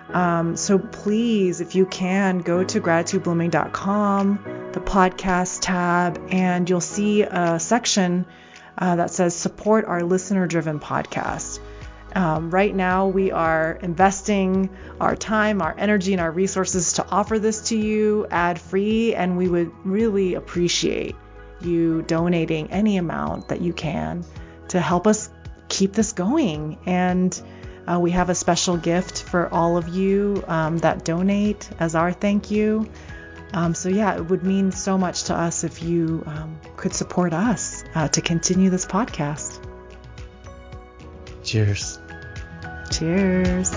Um, 0.10 0.56
so 0.56 0.78
please, 0.78 1.62
if 1.62 1.76
you 1.76 1.86
can, 1.86 2.39
go 2.39 2.63
to 2.63 2.82
gratitudeblooming.com, 2.82 4.72
the 4.74 4.80
podcast 4.80 5.60
tab, 5.62 6.22
and 6.30 6.70
you'll 6.70 6.82
see 6.82 7.24
a 7.24 7.60
section 7.60 8.26
uh, 8.78 8.95
that 8.97 9.12
says 9.12 9.36
support 9.36 9.86
our 9.86 10.04
listener 10.04 10.47
driven 10.47 10.80
podcast. 10.80 11.60
Um, 12.16 12.51
right 12.51 12.76
now, 12.76 13.08
we 13.08 13.32
are 13.32 13.80
investing 13.82 14.70
our 14.99 15.16
time, 15.16 15.62
our 15.62 15.76
energy, 15.78 16.14
and 16.14 16.22
our 16.22 16.32
resources 16.32 16.93
to 16.93 17.08
offer 17.10 17.39
this 17.39 17.70
to 17.70 17.78
you 17.78 18.28
ad 18.30 18.60
free, 18.60 19.16
and 19.16 19.36
we 19.36 19.47
would 19.47 19.72
really 19.84 20.36
appreciate 20.36 21.16
you 21.62 22.04
donating 22.04 22.72
any 22.72 22.97
amount 22.97 23.47
that 23.47 23.62
you 23.62 23.74
can 23.74 24.24
to 24.68 24.80
help 24.80 25.08
us 25.08 25.32
keep 25.70 25.93
this 25.93 26.12
going. 26.12 26.78
And 26.86 27.41
uh, 27.88 27.99
we 27.99 28.11
have 28.11 28.29
a 28.29 28.36
special 28.36 28.77
gift 28.77 29.23
for 29.23 29.53
all 29.53 29.77
of 29.77 29.89
you 29.89 30.43
um, 30.47 30.77
that 30.79 31.03
donate 31.03 31.69
as 31.79 31.95
our 31.95 32.11
thank 32.11 32.51
you. 32.51 32.89
Um, 33.53 33.75
so, 33.75 33.89
yeah, 33.89 34.15
it 34.15 34.29
would 34.29 34.43
mean 34.43 34.71
so 34.71 34.97
much 34.97 35.25
to 35.25 35.36
us 35.36 35.63
if 35.63 35.84
you 35.84 36.23
um, 36.25 36.59
could 36.75 36.93
support 36.93 37.34
us 37.34 37.84
uh, 37.93 38.07
to 38.07 38.21
continue 38.21 38.69
this 38.69 38.86
podcast. 38.86 39.63
Cheers. 41.43 41.99
Cheers. 42.89 43.71